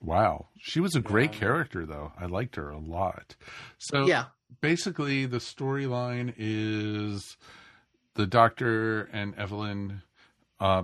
[0.05, 0.49] Wow.
[0.59, 2.11] She was a great character, though.
[2.19, 3.35] I liked her a lot.
[3.79, 4.25] So, Yeah.
[4.61, 7.37] basically, the storyline is
[8.13, 10.03] the doctor and Evelyn
[10.59, 10.83] uh,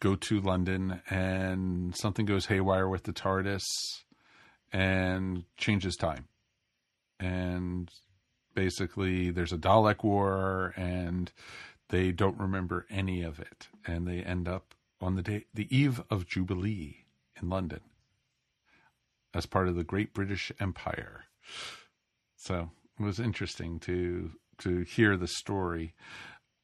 [0.00, 3.64] go to London, and something goes haywire with the TARDIS
[4.72, 6.28] and changes time.
[7.18, 7.90] And
[8.54, 11.32] basically, there's a Dalek war, and
[11.88, 13.68] they don't remember any of it.
[13.86, 17.06] And they end up on the day, the eve of Jubilee
[17.40, 17.80] in London
[19.34, 21.24] as part of the Great British Empire.
[22.36, 25.94] So it was interesting to to hear the story.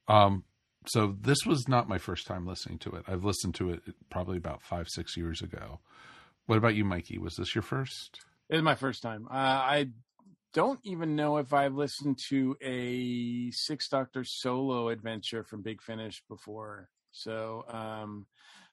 [0.09, 0.45] Um,
[0.87, 3.05] so this was not my first time listening to it.
[3.07, 5.81] I've listened to it probably about five six years ago.
[6.47, 7.19] What about you, Mikey?
[7.19, 8.21] Was this your first?
[8.51, 9.27] It was my first time.
[9.31, 9.87] Uh, I
[10.53, 16.23] don't even know if I've listened to a Six Doctor solo adventure from Big Finish
[16.29, 16.89] before.
[17.11, 18.27] So, um,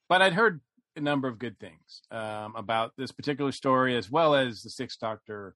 [0.10, 0.62] but I'd heard
[0.96, 5.00] a number of good things um, about this particular story, as well as the Sixth
[5.00, 5.56] Doctor,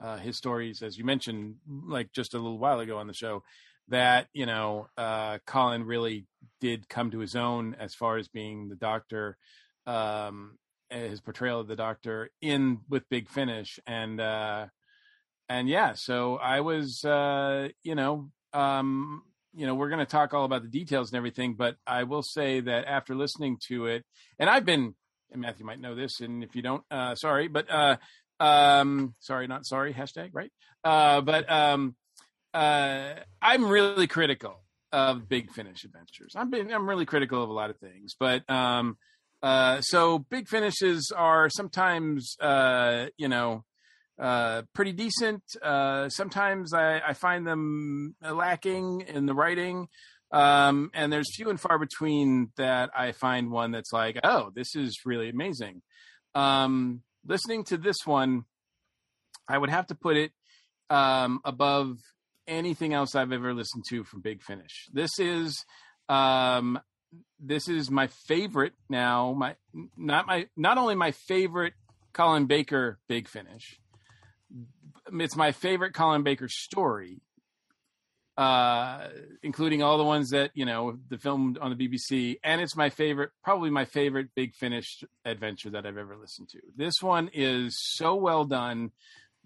[0.00, 3.42] uh, his stories, as you mentioned, like just a little while ago on the show.
[3.88, 6.26] That you know, uh, Colin really
[6.60, 9.36] did come to his own as far as being the Doctor.
[9.86, 10.58] Um,
[10.90, 14.66] his portrayal of the doctor in with big finish and uh
[15.48, 19.22] and yeah so i was uh you know um
[19.54, 22.22] you know we're going to talk all about the details and everything but i will
[22.22, 24.04] say that after listening to it
[24.38, 24.94] and i've been
[25.32, 27.96] and matthew might know this and if you don't uh sorry but uh
[28.40, 30.50] um sorry not sorry hashtag right?
[30.82, 31.94] Uh but um
[32.54, 36.34] uh i'm really critical of big finish adventures.
[36.34, 38.96] I've been i'm really critical of a lot of things but um
[39.42, 43.64] uh, so big finishes are sometimes, uh, you know,
[44.20, 45.42] uh, pretty decent.
[45.62, 49.88] Uh, sometimes I, I find them lacking in the writing.
[50.32, 54.76] Um, and there's few and far between that I find one that's like, oh, this
[54.76, 55.82] is really amazing.
[56.34, 58.44] Um, listening to this one,
[59.48, 60.32] I would have to put it
[60.88, 61.96] um, above
[62.46, 64.88] anything else I've ever listened to from Big Finish.
[64.92, 65.64] This is
[66.08, 66.78] um,
[67.40, 69.32] this is my favorite now.
[69.32, 69.56] My
[69.96, 71.74] not my not only my favorite
[72.12, 73.80] Colin Baker Big Finish.
[75.12, 77.20] It's my favorite Colin Baker story,
[78.36, 79.08] uh,
[79.42, 82.90] including all the ones that you know the filmed on the BBC, and it's my
[82.90, 86.60] favorite, probably my favorite Big Finish adventure that I've ever listened to.
[86.76, 88.92] This one is so well done.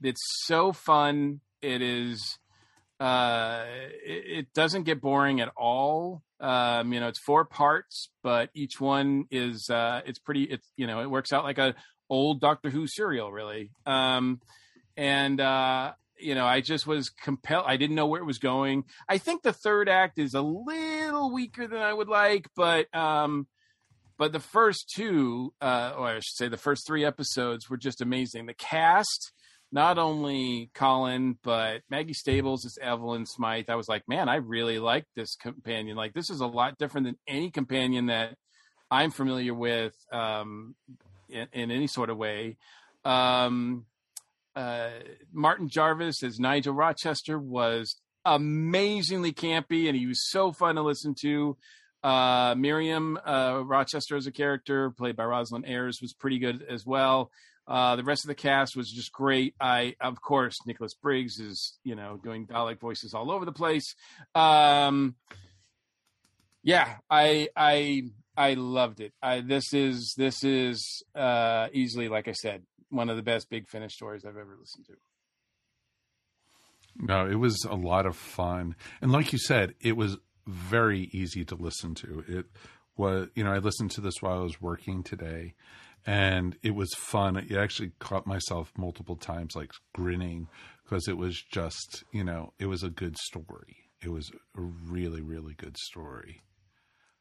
[0.03, 1.41] It's so fun.
[1.63, 2.39] It is.
[3.01, 3.65] Uh,
[4.05, 6.23] it, it doesn't get boring at all.
[6.41, 10.45] Um, you know, it's four parts, but each one is uh, it's pretty.
[10.45, 11.75] It's you know, it works out like a
[12.11, 13.71] old Doctor Who serial, really.
[13.87, 14.41] Um,
[14.97, 17.65] and uh, you know, I just was compelled.
[17.67, 18.85] I didn't know where it was going.
[19.09, 23.47] I think the third act is a little weaker than I would like, but um,
[24.17, 28.01] but the first two, uh, or I should say, the first three episodes were just
[28.01, 28.47] amazing.
[28.47, 29.33] The cast
[29.75, 33.69] not only Colin, but Maggie Stables as Evelyn Smythe.
[33.69, 35.97] I was like, man, I really like this companion.
[35.97, 38.37] Like, this is a lot different than any companion that
[38.89, 40.77] I'm familiar with um,
[41.29, 42.57] in, in, any sort of way.
[43.05, 43.87] Um,
[44.57, 44.91] uh,
[45.33, 51.15] Martin Jarvis as Nigel Rochester was amazingly campy, and he was so fun to listen
[51.21, 51.57] to.
[52.03, 56.85] Uh, Miriam uh, Rochester as a character, played by Rosalind Ayers, was pretty good as
[56.85, 57.31] well.
[57.67, 59.55] Uh, the rest of the cast was just great.
[59.59, 63.95] I, of course, Nicholas Briggs is, you know, doing Dalek voices all over the place.
[64.35, 65.15] Um,
[66.63, 68.03] yeah, I, I,
[68.37, 69.15] I loved it.
[69.23, 73.69] I, this is, this is uh, easily, like I said, one of the best Big
[73.69, 74.95] Finish stories I've ever listened to.
[76.97, 80.17] No, it was a lot of fun, and like you said, it was
[80.47, 82.25] very easy to listen to.
[82.29, 82.47] It
[82.97, 85.55] was, you know, I listened to this while I was working today,
[86.07, 87.37] and it was fun.
[87.37, 90.49] It actually caught myself multiple times, like grinning,
[90.85, 93.77] because it was just, you know, it was a good story.
[94.03, 96.43] It was a really, really good story.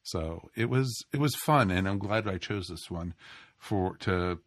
[0.04, 3.14] So it was it was fun, and I'm glad I chose this one
[3.58, 4.40] for to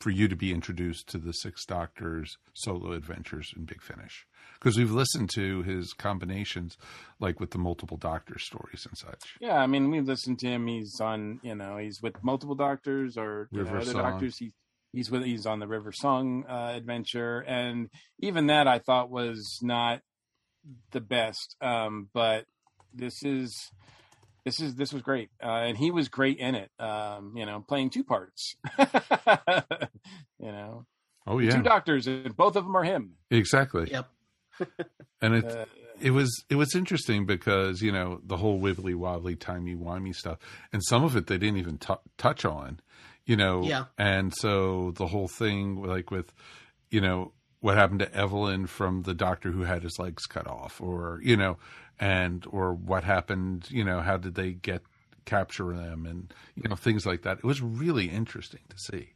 [0.00, 4.26] for you to be introduced to the Six Doctors solo adventures in Big Finish
[4.58, 6.76] because we've listened to his combinations,
[7.20, 9.34] like with the multiple Doctor stories and such.
[9.40, 10.66] Yeah, I mean, we've listened to him.
[10.66, 14.38] He's on, you know, he's with multiple doctors or you know, other doctors.
[14.38, 14.52] He,
[14.92, 19.58] he's with, he's on the River Song uh, adventure, and even that I thought was
[19.62, 20.00] not
[20.92, 21.56] the best.
[21.60, 22.46] Um, but
[22.94, 23.70] this is
[24.44, 26.70] this is this was great, uh, and he was great in it.
[26.78, 28.56] Um, you know, playing two parts.
[28.78, 28.86] you
[30.52, 30.86] know,
[31.26, 33.14] Oh yeah, two doctors, and both of them are him.
[33.30, 33.90] exactly.
[33.90, 34.08] Yep.
[35.22, 35.64] and it Uh,
[36.00, 40.38] it was it was interesting because you know the whole wibbly wobbly timey wimey stuff,
[40.72, 42.80] and some of it they didn't even tou touch on,
[43.24, 43.62] you know.
[43.62, 43.84] Yeah.
[43.96, 46.32] And so the whole thing, like with,
[46.90, 50.80] you know, what happened to Evelyn from the doctor who had his legs cut off,
[50.80, 51.56] or you know,
[51.98, 54.82] and or what happened, you know, how did they get
[55.24, 57.38] capture them, and you know things like that.
[57.38, 59.10] It was really interesting to see.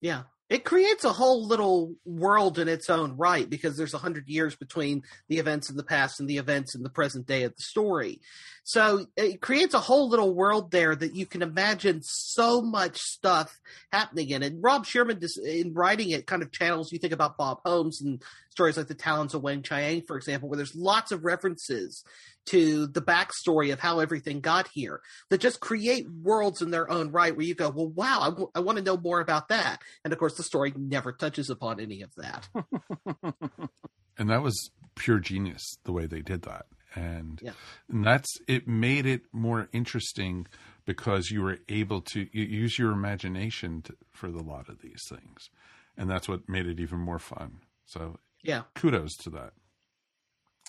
[0.00, 0.22] Yeah.
[0.48, 4.56] It creates a whole little world in its own right because there's a hundred years
[4.56, 7.62] between the events in the past and the events in the present day of the
[7.62, 8.22] story.
[8.64, 13.60] So it creates a whole little world there that you can imagine so much stuff
[13.92, 14.42] happening in.
[14.42, 16.92] And Rob Shearman, in writing it, kind of channels.
[16.92, 20.56] You think about Bob Holmes and stories like the Talons of Weng-Chiang, for example, where
[20.56, 22.02] there's lots of references
[22.46, 27.10] to the backstory of how everything got here that just create worlds in their own
[27.12, 29.82] right where you go, well, wow, I, w- I want to know more about that.
[30.02, 32.48] And of course, the story never touches upon any of that.
[34.18, 37.52] and that was pure genius the way they did that and Yeah.
[37.88, 40.46] and that's it made it more interesting
[40.86, 45.02] because you were able to you use your imagination to, for a lot of these
[45.08, 45.50] things
[45.96, 48.62] and that's what made it even more fun so yeah.
[48.74, 49.52] kudos to that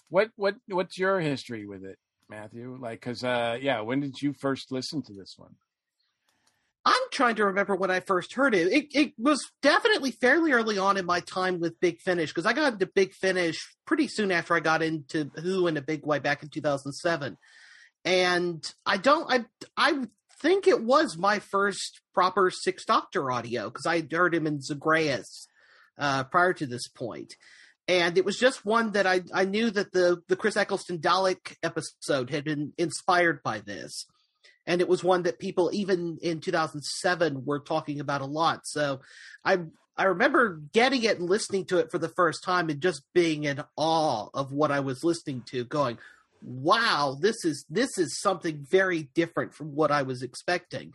[0.10, 1.98] what what what's your history with it,
[2.30, 2.78] Matthew?
[2.80, 5.56] Like, because uh, yeah, when did you first listen to this one?
[6.86, 8.72] I'm trying to remember when I first heard it.
[8.72, 12.54] It, it was definitely fairly early on in my time with Big Finish because I
[12.54, 16.20] got into Big Finish pretty soon after I got into Who in a big way
[16.20, 17.38] back in 2007.
[18.06, 19.46] And I don't, I,
[19.76, 20.08] I
[20.42, 24.62] think it was my first proper Six Doctor audio because I had heard him in
[24.62, 25.48] Zagreus
[25.98, 27.36] uh, prior to this point.
[27.90, 31.56] And it was just one that I, I knew that the, the Chris Eccleston Dalek
[31.64, 34.06] episode had been inspired by this
[34.70, 38.62] and it was one that people even in 2007 were talking about a lot.
[38.66, 39.02] So
[39.44, 39.62] I
[39.98, 43.44] I remember getting it and listening to it for the first time and just being
[43.46, 45.98] in awe of what I was listening to, going,
[46.44, 50.94] "Wow, this is this is something very different from what I was expecting."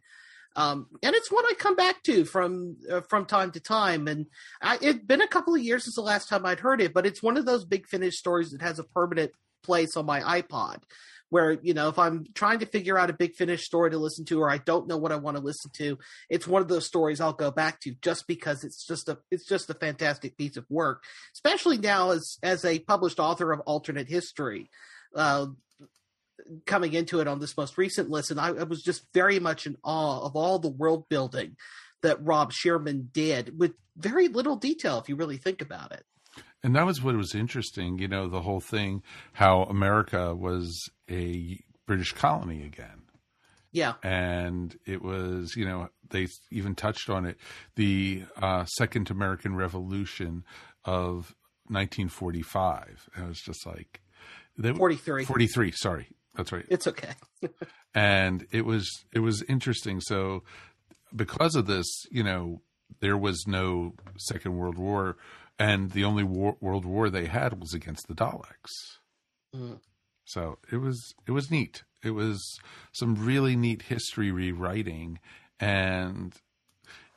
[0.57, 4.07] Um, and it's one I come back to from uh, from time to time.
[4.07, 4.27] And
[4.63, 7.07] I, it's been a couple of years since the last time I'd heard it, but
[7.07, 9.33] it's one of those big finish stories that has a permanent
[9.65, 10.83] place on my iPod
[11.31, 14.25] where you know if i'm trying to figure out a big finish story to listen
[14.25, 15.99] to or i don't know what i want to listen to
[16.29, 19.47] it's one of those stories i'll go back to just because it's just a it's
[19.47, 21.03] just a fantastic piece of work
[21.35, 24.71] especially now as as a published author of alternate history
[25.17, 25.47] uh
[26.67, 29.77] coming into it on this most recent listen I, I was just very much in
[29.83, 31.57] awe of all the world building
[32.03, 36.05] that rob Shearman did with very little detail if you really think about it.
[36.63, 41.59] And that was what was interesting you know the whole thing how america was a
[41.87, 43.03] british colony again.
[43.73, 43.95] Yeah.
[44.05, 47.39] And it was you know they even touched on it
[47.77, 50.45] the uh, second american revolution
[50.85, 51.35] of
[51.69, 54.01] 1945 and it was just like
[54.59, 56.67] they, 43 43 sorry that's right.
[56.69, 57.13] It's okay.
[57.97, 60.01] And it was it was interesting.
[60.01, 60.43] So
[61.15, 62.61] because of this you know
[63.01, 65.17] there was no second world war
[65.61, 68.99] and the only war, world war they had was against the daleks.
[69.55, 69.79] Mm.
[70.25, 71.85] so it was it was neat.
[72.03, 72.59] It was
[72.91, 75.21] some really neat history rewriting
[75.61, 76.35] and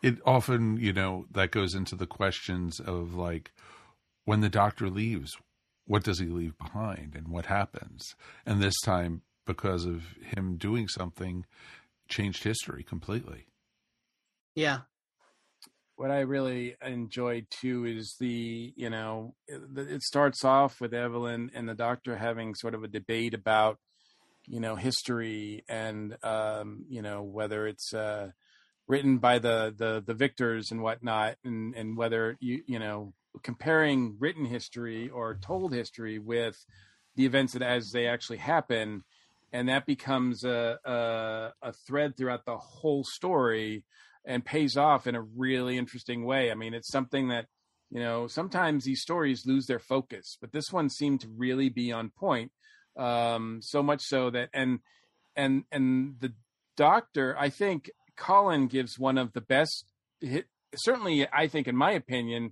[0.04, 3.52] it often you know that goes into the questions of like
[4.26, 5.36] when the doctor leaves
[5.88, 8.16] what does he leave behind and what happens?
[8.46, 10.04] And this time because of
[10.36, 11.46] him doing something
[12.08, 13.48] changed history completely.
[14.54, 14.82] Yeah.
[15.96, 21.50] What I really enjoyed too is the you know it, it starts off with Evelyn
[21.56, 23.80] and the doctor having sort of a debate about
[24.46, 28.30] you know history and um, you know whether it's uh,
[28.88, 33.14] written by the the the victors and whatnot and and whether you you know
[33.44, 36.66] comparing written history or told history with
[37.16, 39.04] the events that as they actually happen
[39.54, 43.84] and that becomes a a, a thread throughout the whole story
[44.26, 46.52] and pays off in a really interesting way.
[46.52, 47.46] I mean, it's something that
[47.90, 51.92] you know sometimes these stories lose their focus, but this one seemed to really be
[51.92, 52.52] on point.
[52.98, 54.80] Um, so much so that and
[55.36, 56.34] and and the
[56.76, 59.86] doctor, I think Colin gives one of the best.
[60.20, 62.52] hit, Certainly, I think, in my opinion,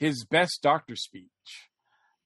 [0.00, 1.68] his best doctor speech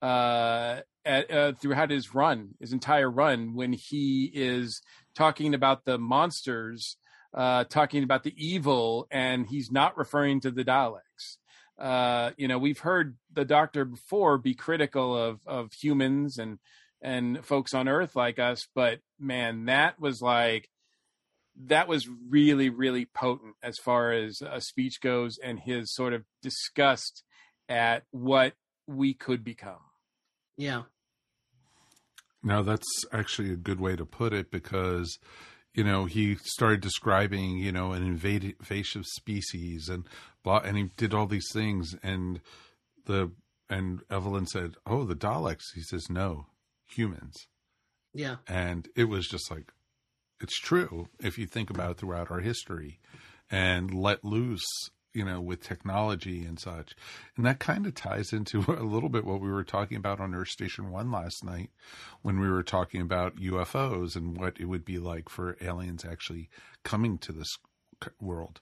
[0.00, 4.80] uh, at, uh, throughout his run, his entire run, when he is
[5.16, 6.96] talking about the monsters,
[7.34, 11.36] uh, talking about the evil, and he's not referring to the Daleks.
[11.76, 16.60] Uh, you know, we've heard the Doctor before be critical of of humans and
[17.02, 20.68] and folks on Earth like us, but man, that was like
[21.66, 26.22] that was really really potent as far as a speech goes, and his sort of
[26.40, 27.24] disgust
[27.68, 28.54] at what
[28.86, 29.80] we could become.
[30.56, 30.82] Yeah.
[32.42, 35.18] No, that's actually a good way to put it because,
[35.72, 40.06] you know, he started describing, you know, an invasive species and
[40.42, 41.96] blah, and he did all these things.
[42.02, 42.40] And
[43.06, 43.32] the,
[43.70, 45.72] and Evelyn said, Oh, the Daleks.
[45.74, 46.46] He says, No,
[46.94, 47.34] humans.
[48.12, 48.36] Yeah.
[48.46, 49.72] And it was just like,
[50.40, 53.00] it's true if you think about it throughout our history
[53.50, 54.66] and let loose
[55.14, 56.94] you know, with technology and such.
[57.36, 60.34] And that kind of ties into a little bit what we were talking about on
[60.34, 61.70] Earth Station One last night
[62.22, 66.50] when we were talking about UFOs and what it would be like for aliens actually
[66.82, 67.58] coming to this
[68.20, 68.60] world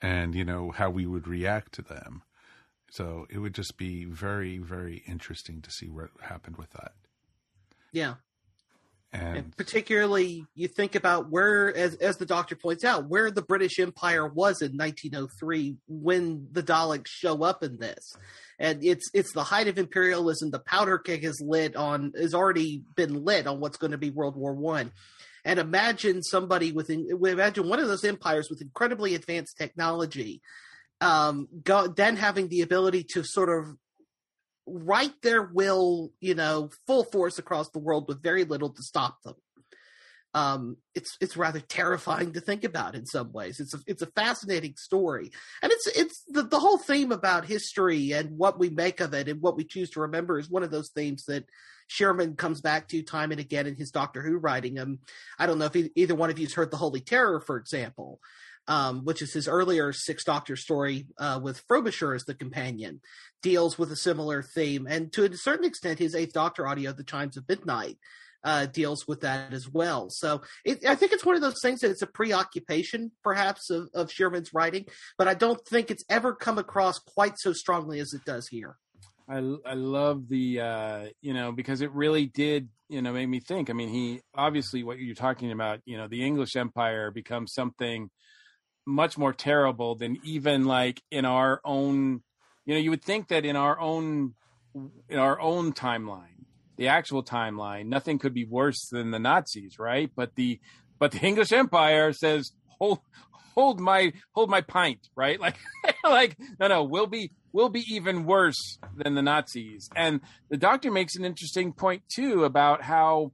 [0.00, 2.22] and, you know, how we would react to them.
[2.90, 6.92] So it would just be very, very interesting to see what happened with that.
[7.92, 8.14] Yeah.
[9.12, 13.42] And, and, particularly, you think about where, as as the doctor points out, where the
[13.42, 18.14] British Empire was in 1903 when the Daleks show up in this,
[18.60, 20.52] and it's it's the height of imperialism.
[20.52, 24.10] The powder keg is lit on has already been lit on what's going to be
[24.10, 24.92] World War One.
[25.44, 30.40] And imagine somebody with imagine one of those empires with incredibly advanced technology,
[31.00, 33.76] um, go, then having the ability to sort of
[34.66, 39.22] write their will, you know, full force across the world with very little to stop
[39.22, 39.34] them.
[40.32, 43.58] Um, it's it's rather terrifying to think about in some ways.
[43.58, 48.12] It's a it's a fascinating story, and it's it's the the whole theme about history
[48.12, 50.70] and what we make of it and what we choose to remember is one of
[50.70, 51.46] those themes that
[51.88, 54.78] Shearman comes back to time and again in his Doctor Who writing.
[54.78, 55.00] Um,
[55.36, 58.20] I don't know if either one of you's heard the Holy Terror, for example,
[58.68, 63.00] um, which is his earlier Six Doctor story uh, with Frobisher as the companion,
[63.42, 64.86] deals with a similar theme.
[64.88, 67.98] And to a certain extent, his Eighth Doctor audio, The Chimes of Midnight,
[68.42, 70.08] uh, deals with that as well.
[70.10, 73.88] So it, I think it's one of those things that it's a preoccupation, perhaps, of,
[73.94, 74.86] of Shearman's writing,
[75.18, 78.76] but I don't think it's ever come across quite so strongly as it does here.
[79.28, 83.38] I, I love the uh, you know because it really did you know make me
[83.38, 83.70] think.
[83.70, 85.78] I mean, he obviously what you're talking about.
[85.84, 88.10] You know, the English Empire becomes something
[88.86, 92.22] much more terrible than even like in our own
[92.70, 94.34] you know you would think that in our own
[95.08, 96.44] in our own timeline
[96.76, 100.08] the actual timeline nothing could be worse than the nazis right?
[100.14, 100.60] But the
[101.00, 103.00] but the english empire says hold
[103.56, 105.40] hold my hold my pint right?
[105.48, 105.56] Like
[106.04, 109.90] like no no we'll be we'll be even worse than the nazis.
[109.96, 113.32] And the doctor makes an interesting point too about how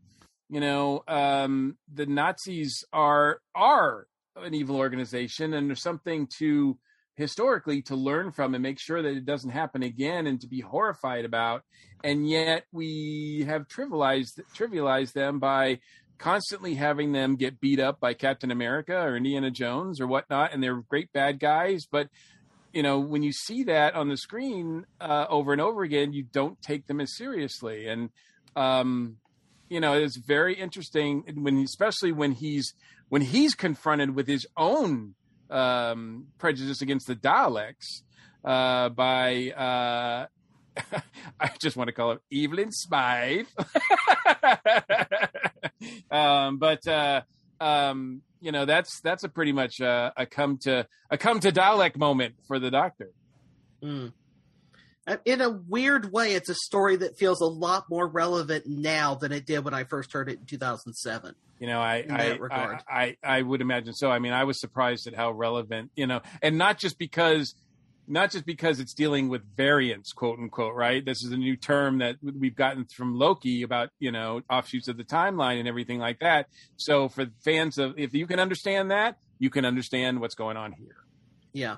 [0.48, 6.78] you know um the nazis are are an evil organization and there's something to
[7.16, 10.60] historically to learn from and make sure that it doesn't happen again and to be
[10.60, 11.62] horrified about
[12.04, 15.78] and yet we have trivialized trivialized them by
[16.18, 20.62] constantly having them get beat up by captain america or indiana jones or whatnot and
[20.62, 22.08] they're great bad guys but
[22.76, 26.22] you know when you see that on the screen uh, over and over again you
[26.22, 27.88] don't take them as seriously.
[27.88, 28.10] And
[28.54, 29.16] um,
[29.70, 32.74] you know it's very interesting when especially when he's
[33.08, 35.14] when he's confronted with his own
[35.50, 38.02] um, prejudice against the Daleks
[38.44, 40.26] uh, by uh,
[41.40, 43.46] I just want to call it Evelyn Smythe,
[46.10, 47.22] um, but uh,
[47.60, 51.50] um, you know that's that's a pretty much uh, a come to a come to
[51.50, 53.10] Dalek moment for the Doctor.
[53.82, 54.12] Mm
[55.06, 59.14] Uh, in a weird way, it's a story that feels a lot more relevant now
[59.14, 61.34] than it did when I first heard it in 2007.
[61.60, 64.10] You know, I I, I, I, I would imagine so.
[64.10, 67.54] I mean, I was surprised at how relevant, you know, and not just because
[68.08, 71.04] not just because it's dealing with variants, quote unquote, right?
[71.04, 74.96] This is a new term that we've gotten from Loki about, you know, offshoots of
[74.96, 76.46] the timeline and everything like that.
[76.76, 80.72] So for fans of, if you can understand that, you can understand what's going on
[80.72, 80.96] here.
[81.52, 81.76] Yeah.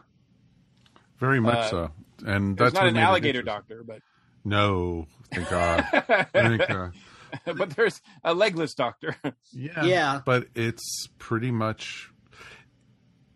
[1.18, 1.90] Very much uh, so
[2.26, 4.00] and that's not an alligator doctor, but
[4.44, 5.84] no, thank God.
[6.32, 6.92] thank God.
[7.44, 9.16] but there's a legless doctor.
[9.52, 12.10] Yeah, yeah, but it's pretty much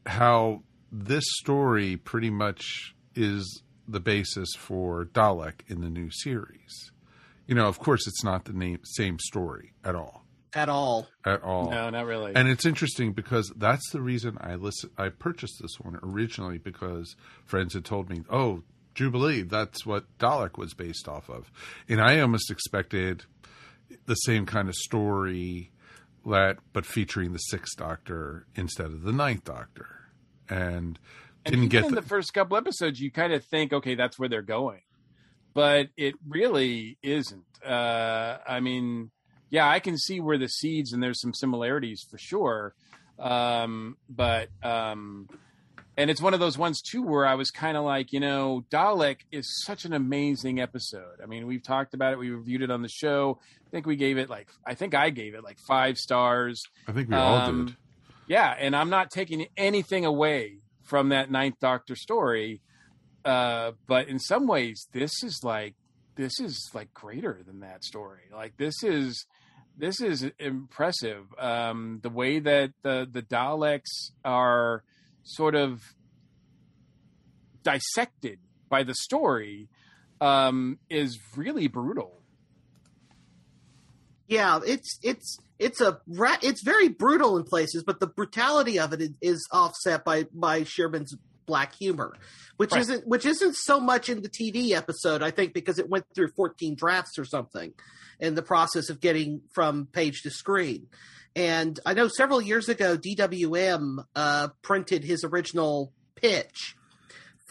[0.06, 6.92] how this story pretty much is the basis for Dalek in the new series.
[7.46, 10.21] You know, of course, it's not the name, same story at all.
[10.54, 11.08] At all.
[11.24, 11.70] At all.
[11.70, 12.32] No, not really.
[12.34, 14.90] And it's interesting because that's the reason I listen.
[14.98, 18.62] I purchased this one originally because friends had told me, "Oh,
[18.94, 21.50] Jubilee, that's what Dalek was based off of,"
[21.88, 23.24] and I almost expected
[24.06, 25.70] the same kind of story
[26.26, 29.88] that, but featuring the Sixth Doctor instead of the Ninth Doctor,
[30.50, 30.98] and
[31.44, 34.18] and didn't get in the, the first couple episodes, you kind of think, okay, that's
[34.18, 34.82] where they're going,
[35.54, 37.44] but it really isn't.
[37.64, 39.10] Uh, I mean,
[39.52, 42.74] yeah, I can see where the seeds and there's some similarities for sure,
[43.20, 45.28] um, but um,
[45.96, 48.64] and it's one of those ones too where I was kind of like, you know,
[48.70, 51.20] Dalek is such an amazing episode.
[51.22, 53.38] I mean, we've talked about it, we reviewed it on the show.
[53.66, 56.62] I think we gave it like, I think I gave it like five stars.
[56.88, 57.76] I think we all Um, did.
[58.26, 62.62] Yeah, and I'm not taking anything away from that Ninth Doctor story,
[63.24, 65.74] uh, but in some ways, this is like
[66.14, 68.22] this is like greater than that story.
[68.32, 69.26] Like this is
[69.76, 71.24] this is impressive.
[71.38, 74.84] Um, the way that the the Daleks are
[75.22, 75.80] sort of
[77.62, 79.68] dissected by the story
[80.20, 82.22] um, is really brutal.
[84.28, 86.00] Yeah, it's it's it's a
[86.42, 90.64] it's very brutal in places, but the brutality of it is, is offset by by
[90.64, 91.14] Shearman's
[91.52, 92.14] black humor,
[92.56, 92.80] which Right.
[92.80, 96.28] isn't which isn't so much in the TV episode, I think, because it went through
[96.34, 97.74] 14 drafts or something
[98.18, 100.86] in the process of getting from page to screen.
[101.36, 106.74] And I know several years ago, DWM uh, printed his original pitch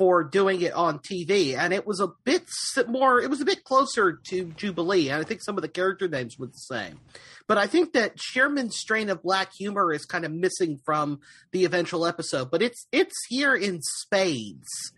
[0.02, 2.50] for doing it on TV, and it was a bit
[2.88, 3.22] more.
[3.22, 6.40] It was a bit closer to Jubilee, and I think some of the character names
[6.40, 7.00] were the same.
[7.48, 11.20] But I think that Shearman's strain of black humor is kind of missing from
[11.52, 14.92] the eventual episode, but it's it's here in spades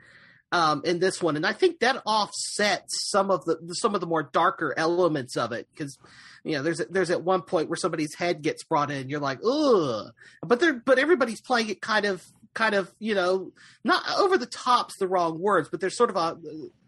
[0.53, 4.07] um, in this one, and I think that offsets some of the some of the
[4.07, 5.97] more darker elements of it because
[6.45, 9.39] you know there's there's at one point where somebody's head gets brought in, you're like
[9.45, 12.23] ugh, but they're but everybody's playing it kind of
[12.53, 13.51] kind of you know
[13.83, 16.37] not over the top's the wrong words, but there's sort of a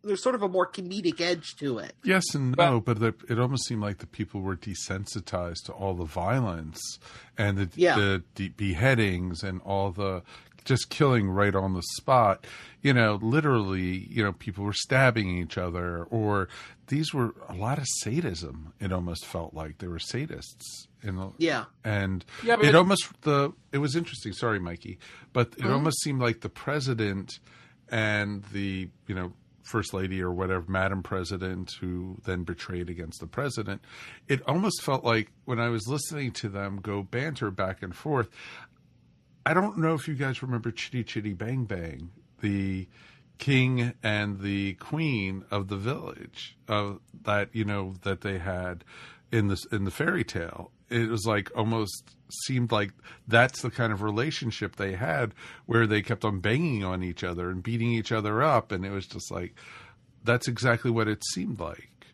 [0.03, 1.93] there's sort of a more comedic edge to it.
[2.03, 5.95] Yes and no, but the, it almost seemed like the people were desensitized to all
[5.95, 6.79] the violence
[7.37, 7.95] and the, Yeah.
[7.95, 10.21] the, the beheadings and all the
[10.63, 12.45] just killing right on the spot.
[12.81, 16.47] You know, literally, you know, people were stabbing each other, or
[16.87, 18.73] these were a lot of sadism.
[18.79, 20.87] It almost felt like they were sadists.
[21.03, 21.65] In the, Yeah.
[21.83, 24.33] and Yeah, but it it- almost the it was interesting.
[24.33, 24.97] Sorry, Mikey,
[25.33, 25.71] but it Mhm.
[25.71, 27.39] almost seemed like the president
[27.89, 29.33] and the you know
[29.63, 33.81] first lady or whatever, madam president, who then betrayed against the president.
[34.27, 38.29] It almost felt like when I was listening to them go banter back and forth.
[39.45, 42.09] I don't know if you guys remember Chitty Chitty Bang Bang,
[42.41, 42.87] the
[43.37, 48.83] king and the queen of the village of that you know that they had
[49.31, 50.71] in this in the fairy tale.
[50.89, 52.15] It was like almost
[52.45, 52.91] seemed like
[53.27, 55.33] that's the kind of relationship they had
[55.65, 58.91] where they kept on banging on each other and beating each other up and it
[58.91, 59.55] was just like
[60.23, 62.07] that's exactly what it seemed like.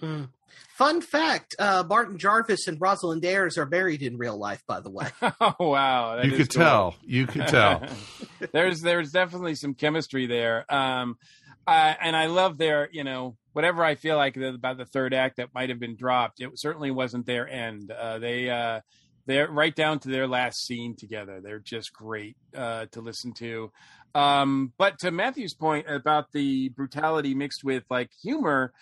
[0.00, 0.28] Mm.
[0.76, 4.62] Fun fact: uh, Martin Jarvis and Rosalind Ayers are married in real life.
[4.66, 5.06] By the way,
[5.40, 6.62] Oh wow, that you could cool.
[6.62, 6.94] tell.
[7.04, 7.82] You could tell.
[8.52, 10.64] there's there's definitely some chemistry there.
[10.72, 11.16] Um,
[11.66, 15.36] I, and I love their, you know, whatever I feel like about the third act
[15.36, 16.40] that might have been dropped.
[16.40, 17.90] It certainly wasn't their end.
[17.90, 18.80] Uh, they uh,
[19.26, 21.40] they're right down to their last scene together.
[21.42, 23.70] They're just great uh, to listen to.
[24.14, 28.72] Um, but to Matthew's point about the brutality mixed with like humor,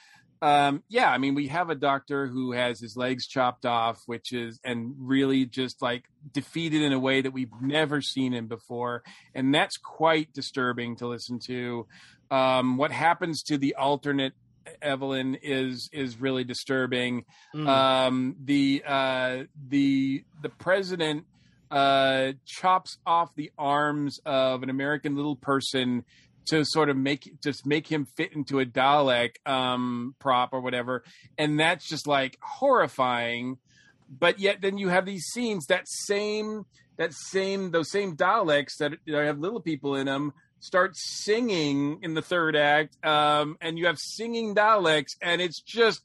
[0.42, 4.32] um, yeah, I mean, we have a doctor who has his legs chopped off, which
[4.32, 9.04] is, and really just like defeated in a way that we've never seen him before.
[9.36, 11.86] And that's quite disturbing to listen to.
[12.32, 14.32] Um, what happens to the alternate
[14.80, 17.24] Evelyn is, is really disturbing.
[17.54, 17.68] Mm.
[17.68, 21.24] Um, the, uh, the, the president,
[21.70, 26.04] uh, chops off the arms of an American little person
[26.46, 31.04] to sort of make just make him fit into a Dalek um, prop or whatever,
[31.38, 33.58] and that's just like horrifying.
[34.08, 36.64] But yet, then you have these scenes that same
[36.96, 42.22] that same those same Daleks that have little people in them start singing in the
[42.22, 46.02] third act, um, and you have singing Daleks, and it's just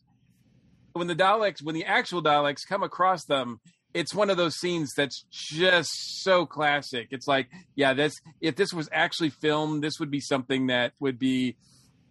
[0.94, 3.60] when the Daleks when the actual Daleks come across them.
[3.98, 5.90] It's one of those scenes that's just
[6.24, 7.08] so classic.
[7.12, 11.18] It's like, yeah, this if this was actually filmed, this would be something that would
[11.18, 11.58] be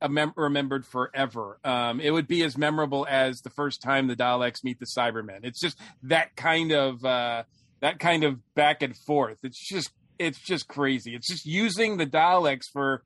[0.08, 1.58] mem- remembered forever.
[1.64, 5.40] Um, it would be as memorable as the first time the Daleks meet the Cybermen.
[5.42, 7.44] It's just that kind of uh,
[7.80, 9.38] that kind of back and forth.
[9.42, 11.14] It's just it's just crazy.
[11.14, 13.02] It's just using the Daleks for,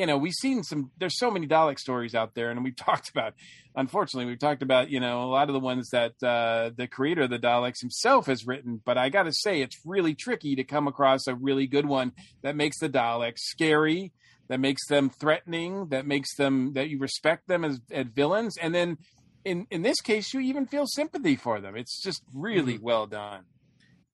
[0.00, 0.90] you know, we've seen some.
[0.98, 3.34] There's so many Dalek stories out there, and we've talked about.
[3.76, 7.22] Unfortunately, we've talked about you know a lot of the ones that uh, the creator
[7.22, 8.80] of the Daleks himself has written.
[8.82, 12.12] But I got to say, it's really tricky to come across a really good one
[12.40, 14.12] that makes the Daleks scary,
[14.48, 18.74] that makes them threatening, that makes them that you respect them as, as villains, and
[18.74, 18.96] then
[19.44, 21.76] in in this case, you even feel sympathy for them.
[21.76, 23.44] It's just really well done.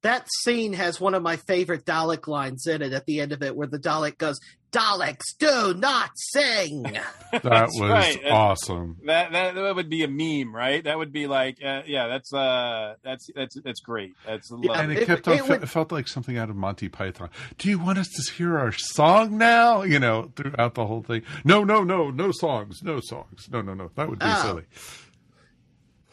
[0.07, 3.43] That scene has one of my favorite Dalek lines in it at the end of
[3.43, 4.39] it, where the Dalek goes,
[4.73, 6.85] "Daleks do not sing."
[7.33, 8.21] That was right.
[8.31, 8.97] Awesome.
[9.05, 10.83] That, that that would be a meme, right?
[10.83, 14.13] That would be like, uh, yeah, that's uh, that's that's that's great.
[14.25, 14.97] That's And lovely.
[14.97, 15.39] it, kept on.
[15.39, 17.29] fe- it felt like something out of Monty Python.
[17.59, 19.83] Do you want us to hear our song now?
[19.83, 21.23] You know, throughout the whole thing.
[21.45, 23.49] No, no, no, no songs, no songs.
[23.51, 23.91] No, no, no.
[23.97, 24.43] That would be Oh.
[24.43, 24.65] silly.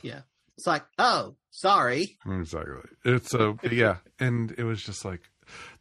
[0.02, 0.22] yeah,
[0.58, 2.18] it's like, oh, sorry.
[2.26, 2.89] Exactly.
[3.06, 5.22] It's a yeah, and it was just like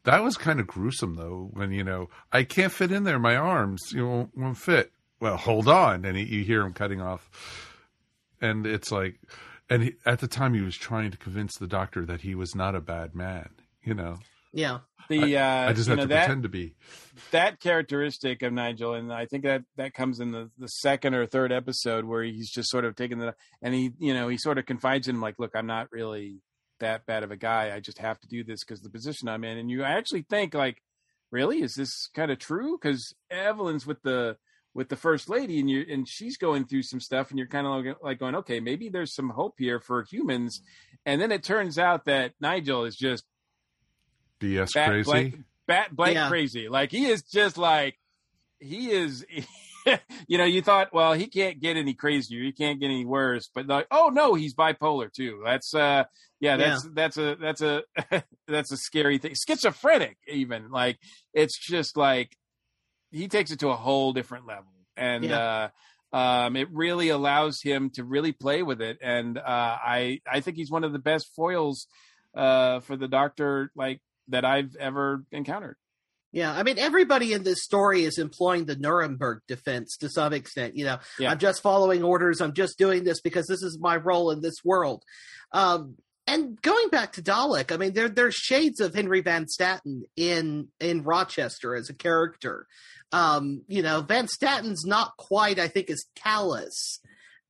[0.04, 1.50] that was kind of gruesome though.
[1.52, 4.92] When you know I can't fit in there, my arms you know won't, fit.
[5.20, 7.30] Well, hold on, and he, you hear him cutting off,
[8.40, 9.20] and it's like,
[9.70, 12.54] and he, at the time he was trying to convince the doctor that he was
[12.54, 13.50] not a bad man.
[13.84, 14.18] You know,
[14.52, 16.74] Yeah, the uh, I just have know, to that, pretend to be.
[17.30, 21.26] that characteristic of Nigel, and I think that that comes in the, the second or
[21.26, 24.58] third episode where he's just sort of taking the and he you know he sort
[24.58, 26.40] of confides in him like, look, I'm not really
[26.80, 27.74] that bad of a guy.
[27.74, 29.56] I just have to do this because the position I'm in.
[29.56, 30.82] And you actually think like,
[31.30, 32.78] really, is this kind of true?
[32.80, 34.36] Because Evelyn's with the
[34.74, 37.66] with the first lady, and you and she's going through some stuff, and you're kind
[37.66, 40.60] of like going, okay, maybe there's some hope here for humans.
[41.06, 43.24] And then it turns out that Nigel is just
[44.42, 45.04] BS bat crazy.
[45.04, 45.34] blank,
[45.66, 46.28] bat blank Yeah.
[46.28, 46.68] crazy.
[46.68, 47.98] Like he is just like
[48.60, 49.24] he is.
[50.28, 53.50] you know, you thought, well, he can't get any crazier, he can't get any worse,
[53.52, 55.42] but like, oh no, he's bipolar too.
[55.44, 56.04] That's uh,
[56.38, 57.82] yeah, that's that's a that's a
[58.48, 59.34] that's a scary thing.
[59.34, 60.98] Schizophrenic, even like
[61.34, 62.36] it's just like
[63.10, 65.68] he takes it to a whole different level, and uh,
[66.12, 68.98] um, it really allows him to really play with it.
[69.02, 71.86] And uh, I I think he's one of the best foils
[72.36, 75.76] uh, for the Doctor, like that I've ever encountered.
[76.32, 80.76] Yeah, I mean, everybody in this story is employing the Nuremberg defense to some extent.
[80.76, 81.30] You know, Yeah.
[81.30, 82.40] I'm just following orders.
[82.40, 85.02] I'm just doing this because this is my role in this world.
[85.52, 85.96] Um,
[86.26, 90.68] and going back to Dalek, I mean, there there's shades of Henry Van Statten in
[90.80, 92.66] in Rochester as a character.
[93.10, 96.98] Um, you know, Van Statten's not quite, I think, as callous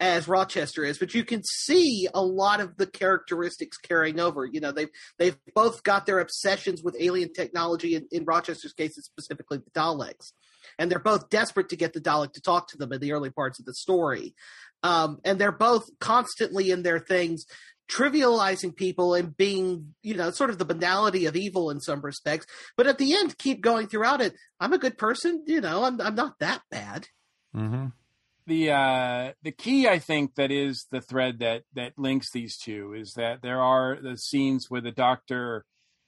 [0.02, 4.44] as Rochester is, but you can see a lot of the characteristics carrying over.
[4.44, 7.94] You know, they've they've both got their obsessions with alien technology.
[7.94, 10.32] In, in Rochester's case, it's specifically the Daleks,
[10.76, 13.30] and they're both desperate to get the Dalek to talk to them in the early
[13.30, 14.34] parts of the story.
[14.82, 17.46] Um, and they're both constantly in their things
[17.88, 22.46] trivializing people and being, you know, sort of the banality of evil in some respects.
[22.76, 24.34] But at the end, keep going throughout it.
[24.58, 25.84] I'm a good person, you know.
[25.84, 27.06] I'm I'm not that bad.
[27.54, 27.86] Mm-hmm.
[28.46, 32.94] The uh the key i think that is the thread that that links these two
[32.94, 35.64] is that there are the scenes where the doctor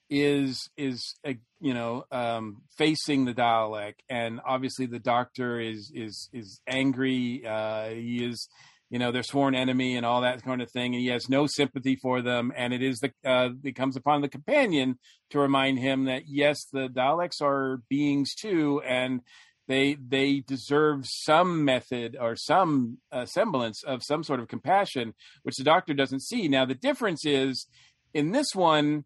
[0.09, 6.29] is is uh, you know um facing the dalek and obviously the doctor is is
[6.31, 8.47] is angry uh he is
[8.89, 11.47] you know their sworn enemy and all that kind of thing and he has no
[11.47, 14.99] sympathy for them and it is the uh it comes upon the companion
[15.31, 19.21] to remind him that yes the daleks are beings too and
[19.67, 25.13] they they deserve some method or some uh, semblance of some sort of compassion
[25.43, 26.47] which the doctor doesn't see.
[26.47, 27.67] Now the difference is
[28.15, 29.03] in this one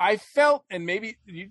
[0.00, 1.50] i felt and maybe you,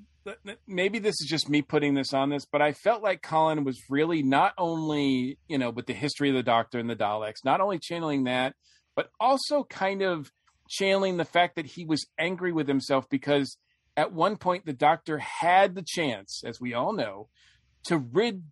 [0.67, 3.79] maybe this is just me putting this on this but i felt like colin was
[3.89, 7.61] really not only you know with the history of the doctor and the daleks not
[7.61, 8.55] only channeling that
[8.95, 10.31] but also kind of
[10.67, 13.57] channeling the fact that he was angry with himself because
[13.95, 17.29] at one point the doctor had the chance as we all know
[17.85, 18.43] to rid